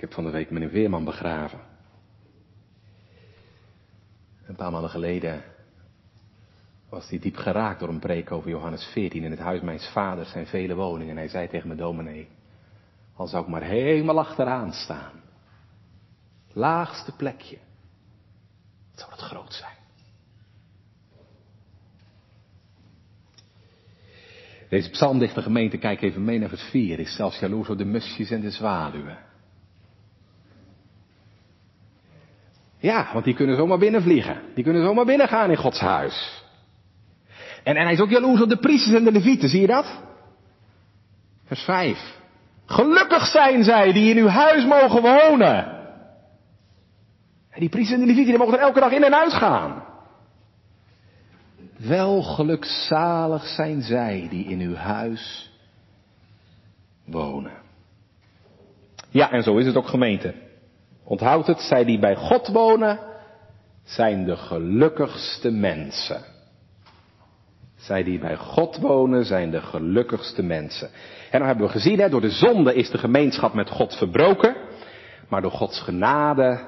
[0.00, 1.60] Ik heb van de week meneer Weerman begraven.
[4.46, 5.42] Een paar maanden geleden
[6.88, 9.24] was hij diep geraakt door een preek over Johannes 14.
[9.24, 11.10] In het huis mijns vaders zijn vele woningen.
[11.10, 12.28] En hij zei tegen mijn dominee,
[13.14, 15.22] al zou ik maar helemaal achteraan staan.
[16.52, 17.58] Laagste plekje.
[18.94, 19.76] Zou dat groot zijn.
[24.68, 28.30] Deze psalmdichte gemeente, kijk even mee naar vers 4, is zelfs jaloers op de musjes
[28.30, 29.28] en de zwaluwen.
[32.80, 34.40] Ja, want die kunnen zomaar binnenvliegen.
[34.54, 36.44] Die kunnen zomaar binnengaan in Gods huis.
[37.62, 40.00] En, en hij is ook jaloers op de priesters en de levieten, zie je dat?
[41.44, 42.18] Vers 5.
[42.66, 45.78] Gelukkig zijn zij die in uw huis mogen wonen.
[47.50, 49.84] En die priesters en de levieten die mogen er elke dag in en uit gaan.
[51.76, 55.50] Wel gelukzalig zijn zij die in uw huis
[57.04, 57.52] wonen.
[59.08, 60.34] Ja, en zo is het ook gemeente.
[61.10, 62.98] Onthoud het, zij die bij God wonen,
[63.84, 66.22] zijn de gelukkigste mensen.
[67.76, 70.90] Zij die bij God wonen, zijn de gelukkigste mensen.
[71.30, 74.56] En dan hebben we gezien, hè, door de zonde is de gemeenschap met God verbroken.
[75.28, 76.60] Maar door Gods genade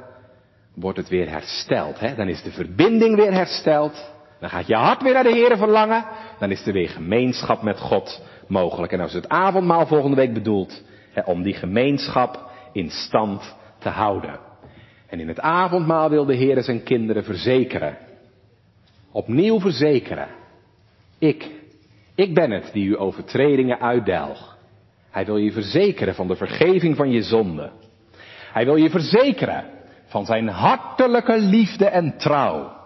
[0.74, 2.00] wordt het weer hersteld.
[2.00, 2.14] Hè?
[2.14, 4.12] Dan is de verbinding weer hersteld.
[4.40, 6.04] Dan gaat je hart weer naar de Heer verlangen.
[6.38, 8.92] Dan is er weer gemeenschap met God mogelijk.
[8.92, 10.82] En als het avondmaal volgende week bedoelt,
[11.12, 14.38] hè, om die gemeenschap in stand te houden.
[15.06, 17.96] En in het avondmaal wil de Heer zijn kinderen verzekeren.
[19.12, 20.28] Opnieuw verzekeren.
[21.18, 21.50] Ik,
[22.14, 24.56] ik ben het die uw overtredingen uitdelg.
[25.10, 27.70] Hij wil je verzekeren van de vergeving van je zonde.
[28.52, 29.64] Hij wil je verzekeren
[30.06, 32.80] van zijn hartelijke liefde en trouw.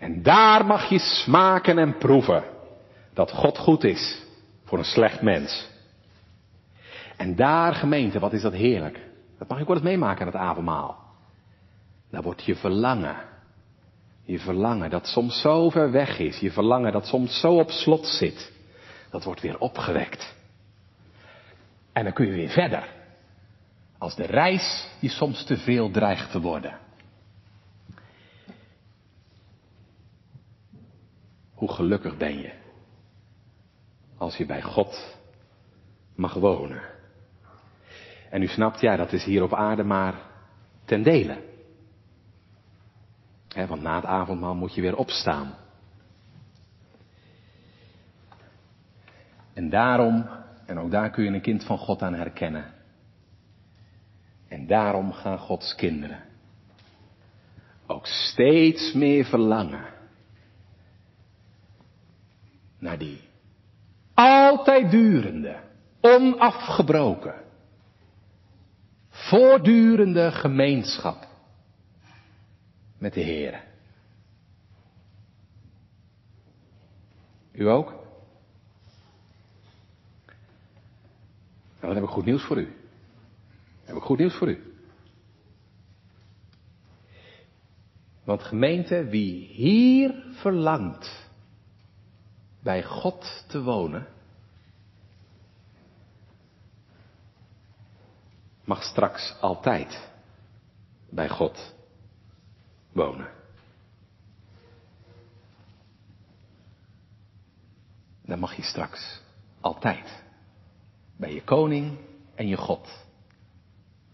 [0.00, 2.44] En daar mag je smaken en proeven
[3.14, 4.22] dat God goed is
[4.64, 5.68] voor een slecht mens.
[7.16, 8.98] En daar, gemeente, wat is dat heerlijk.
[9.44, 10.98] Dat mag ik wel eens meemaken aan het avondmaal.
[12.10, 13.16] Daar wordt je verlangen.
[14.22, 16.38] Je verlangen dat soms zo ver weg is.
[16.38, 18.52] Je verlangen dat soms zo op slot zit.
[19.10, 20.36] Dat wordt weer opgewekt.
[21.92, 22.88] En dan kun je weer verder.
[23.98, 26.78] Als de reis die soms te veel dreigt te worden.
[31.54, 32.52] Hoe gelukkig ben je
[34.16, 35.16] als je bij God
[36.14, 36.93] mag wonen.
[38.34, 40.14] En u snapt, ja, dat is hier op aarde maar
[40.84, 41.36] ten dele.
[43.68, 45.54] want na het avondmaal moet je weer opstaan.
[49.52, 50.28] En daarom,
[50.66, 52.64] en ook daar kun je een kind van God aan herkennen.
[54.48, 56.22] En daarom gaan Gods kinderen
[57.86, 59.84] ook steeds meer verlangen
[62.78, 63.20] naar die
[64.14, 65.56] altijd durende,
[66.00, 67.43] onafgebroken,
[69.28, 71.26] voortdurende gemeenschap
[72.98, 73.64] met de Heer.
[77.52, 77.88] U ook?
[81.80, 82.64] Nou, dan heb ik goed nieuws voor u.
[82.64, 82.74] Dan
[83.84, 84.72] heb ik goed nieuws voor u.
[88.24, 91.28] Want gemeente, wie hier verlangt
[92.62, 94.06] bij God te wonen,
[98.64, 100.08] mag straks altijd
[101.10, 101.74] bij God
[102.92, 103.28] wonen.
[108.26, 109.20] Dan mag je straks
[109.60, 110.22] altijd
[111.16, 111.98] bij je koning
[112.34, 113.04] en je God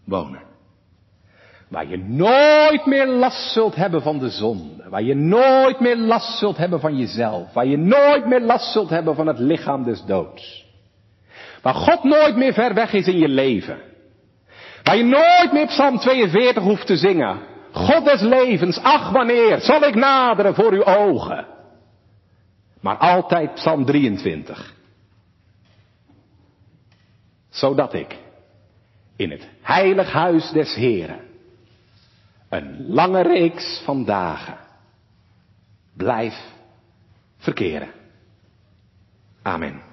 [0.03, 0.41] wonen.
[1.67, 4.89] Waar je nooit meer last zult hebben van de zonde.
[4.89, 7.53] Waar je nooit meer last zult hebben van jezelf.
[7.53, 10.65] Waar je nooit meer last zult hebben van het lichaam des doods.
[11.61, 13.90] Waar God nooit meer ver weg is in je leven.
[14.83, 17.39] Waar je nooit meer Psalm 42 hoeft te zingen.
[17.71, 21.45] God des levens, ach wanneer zal ik naderen voor uw ogen.
[22.79, 24.73] Maar altijd Psalm 23.
[27.49, 28.17] Zodat ik
[29.15, 31.19] in het heilig huis des Heren
[32.49, 34.57] een lange reeks van dagen
[35.93, 36.33] blijf
[37.37, 37.89] verkeren.
[39.41, 39.90] Amen.